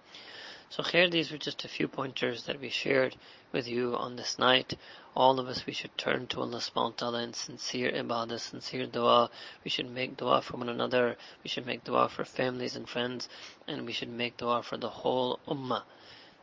So 0.77 0.83
here 0.83 1.09
these 1.09 1.31
were 1.31 1.39
just 1.39 1.65
a 1.65 1.69
few 1.69 1.87
pointers 1.87 2.47
that 2.47 2.61
we 2.61 2.69
shared 2.69 3.15
with 3.53 3.69
you 3.69 3.95
on 3.95 4.17
this 4.17 4.41
night. 4.41 4.75
All 5.15 5.39
of 5.39 5.47
us, 5.47 5.67
we 5.67 5.73
should 5.73 5.97
turn 5.97 6.27
to 6.27 6.41
Allah 6.41 6.59
subhanahu 6.59 6.91
wa 6.91 6.97
ta'ala 6.97 7.23
in 7.23 7.33
sincere 7.33 7.93
ibadah, 7.93 8.41
sincere 8.41 8.87
dua. 8.87 9.31
We 9.63 9.71
should 9.71 9.89
make 9.89 10.17
dua 10.17 10.43
for 10.43 10.57
one 10.57 10.69
another. 10.69 11.17
We 11.45 11.49
should 11.49 11.65
make 11.65 11.85
dua 11.85 12.09
for 12.09 12.25
families 12.25 12.75
and 12.75 12.89
friends. 12.89 13.29
And 13.69 13.87
we 13.87 13.93
should 13.93 14.09
make 14.09 14.37
dua 14.37 14.65
for 14.65 14.77
the 14.77 14.91
whole 14.91 15.39
ummah 15.47 15.85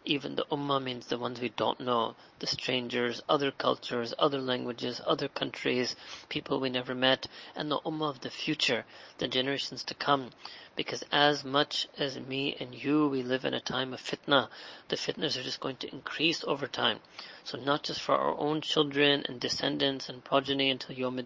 even 0.05 0.35
the 0.35 0.45
ummah 0.51 0.81
means 0.81 1.05
the 1.05 1.17
ones 1.17 1.39
we 1.39 1.49
don't 1.49 1.79
know, 1.79 2.15
the 2.39 2.47
strangers, 2.47 3.21
other 3.29 3.51
cultures, 3.51 4.13
other 4.17 4.41
languages, 4.41 4.99
other 5.05 5.27
countries, 5.27 5.95
people 6.27 6.59
we 6.59 6.69
never 6.69 6.95
met, 6.95 7.27
and 7.55 7.69
the 7.69 7.79
ummah 7.81 8.09
of 8.09 8.21
the 8.21 8.29
future, 8.29 8.83
the 9.19 9.27
generations 9.27 9.83
to 9.83 9.93
come. 9.93 10.31
Because 10.75 11.03
as 11.11 11.45
much 11.45 11.87
as 11.97 12.19
me 12.19 12.55
and 12.59 12.73
you, 12.73 13.07
we 13.09 13.21
live 13.21 13.45
in 13.45 13.53
a 13.53 13.59
time 13.59 13.93
of 13.93 14.01
fitna, 14.01 14.49
the 14.87 14.95
fitnas 14.95 15.37
are 15.37 15.43
just 15.43 15.59
going 15.59 15.75
to 15.77 15.91
increase 15.91 16.43
over 16.45 16.65
time. 16.65 16.99
So 17.43 17.59
not 17.59 17.83
just 17.83 18.01
for 18.01 18.15
our 18.15 18.35
own 18.37 18.61
children 18.61 19.23
and 19.27 19.39
descendants 19.39 20.09
and 20.09 20.23
progeny 20.23 20.71
until 20.71 20.95
Yom 20.95 21.19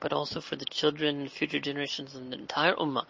but 0.00 0.12
also 0.12 0.40
for 0.40 0.56
the 0.56 0.66
children 0.66 1.20
and 1.20 1.32
future 1.32 1.60
generations 1.60 2.14
and 2.14 2.32
the 2.32 2.38
entire 2.38 2.74
ummah 2.74 3.06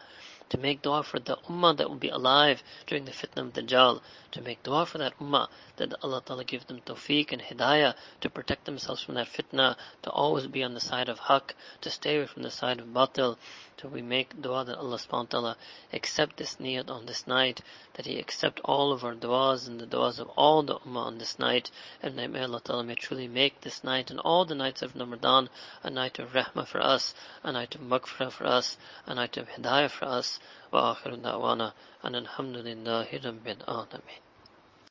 to 0.53 0.59
make 0.59 0.83
dua 0.83 1.03
for 1.03 1.19
the 1.19 1.39
ummah 1.49 1.75
that 1.75 1.89
will 1.89 1.97
be 1.97 2.11
alive 2.11 2.63
during 2.87 3.07
the 3.07 3.11
fitna 3.11 3.39
of 3.39 3.55
Dajjal, 3.55 4.03
to 4.33 4.43
make 4.43 4.63
dua 4.63 4.85
for 4.85 4.99
that 4.99 5.19
ummah, 5.19 5.49
that 5.77 5.95
Allah 6.03 6.21
Ta'ala 6.21 6.45
give 6.45 6.67
them 6.67 6.83
tawfiq 6.83 7.33
and 7.33 7.41
hidayah 7.41 7.95
to 8.21 8.29
protect 8.29 8.67
themselves 8.67 9.03
from 9.03 9.15
that 9.15 9.29
fitna, 9.29 9.77
to 10.03 10.11
always 10.11 10.47
be 10.47 10.63
on 10.63 10.75
the 10.75 10.81
side 10.81 11.09
of 11.09 11.21
haqq, 11.21 11.53
to 11.81 11.89
stay 11.89 12.19
away 12.19 12.27
from 12.27 12.43
the 12.43 12.51
side 12.51 12.81
of 12.81 12.89
batil, 12.89 13.39
so 13.83 13.89
we 13.89 14.01
make 14.01 14.41
dua 14.41 14.65
that 14.67 14.79
Allah 14.79 14.97
subhanahu 14.97 15.11
wa 15.11 15.41
ta'ala 15.41 15.57
accept 15.93 16.37
this 16.37 16.55
niyat 16.61 16.89
on 16.89 17.07
this 17.07 17.27
night, 17.27 17.63
that 17.95 18.07
He 18.07 18.21
accept 18.21 18.61
all 18.65 18.93
of 18.93 19.03
our 19.03 19.17
duas 19.17 19.67
and 19.67 19.81
the 19.81 19.87
duas 19.87 20.21
of 20.21 20.29
all 20.37 20.63
the 20.63 20.79
ummah 20.79 21.07
on 21.07 21.19
this 21.19 21.37
night, 21.41 21.73
and 22.01 22.15
may 22.15 22.43
Allah 22.45 22.61
ta'ala 22.61 22.85
may 22.85 22.95
truly 22.95 23.27
make 23.27 23.63
this 23.63 23.83
night 23.83 24.13
and 24.13 24.21
all 24.21 24.45
the 24.45 24.55
nights 24.55 24.83
of 24.83 24.95
Ramadan 24.95 25.51
a 25.83 25.91
night 25.91 26.21
of 26.21 26.33
rahmah 26.33 26.69
for 26.69 26.81
us, 26.81 27.13
a 27.43 27.51
night 27.51 27.75
of 27.75 27.81
maghfirah 27.81 28.31
for 28.31 28.47
us, 28.47 28.79
a 29.05 29.17
night 29.17 29.37
of 29.37 29.49
hidayah 29.49 29.91
for 29.91 30.05
us, 30.05 30.39
wa 30.71 30.95
akhiru 30.95 31.21
da'wana, 31.21 31.73
and 32.05 32.15
alhamdulillahi 32.15 33.21
rabbil 33.21 33.65
alameen. 33.67 34.32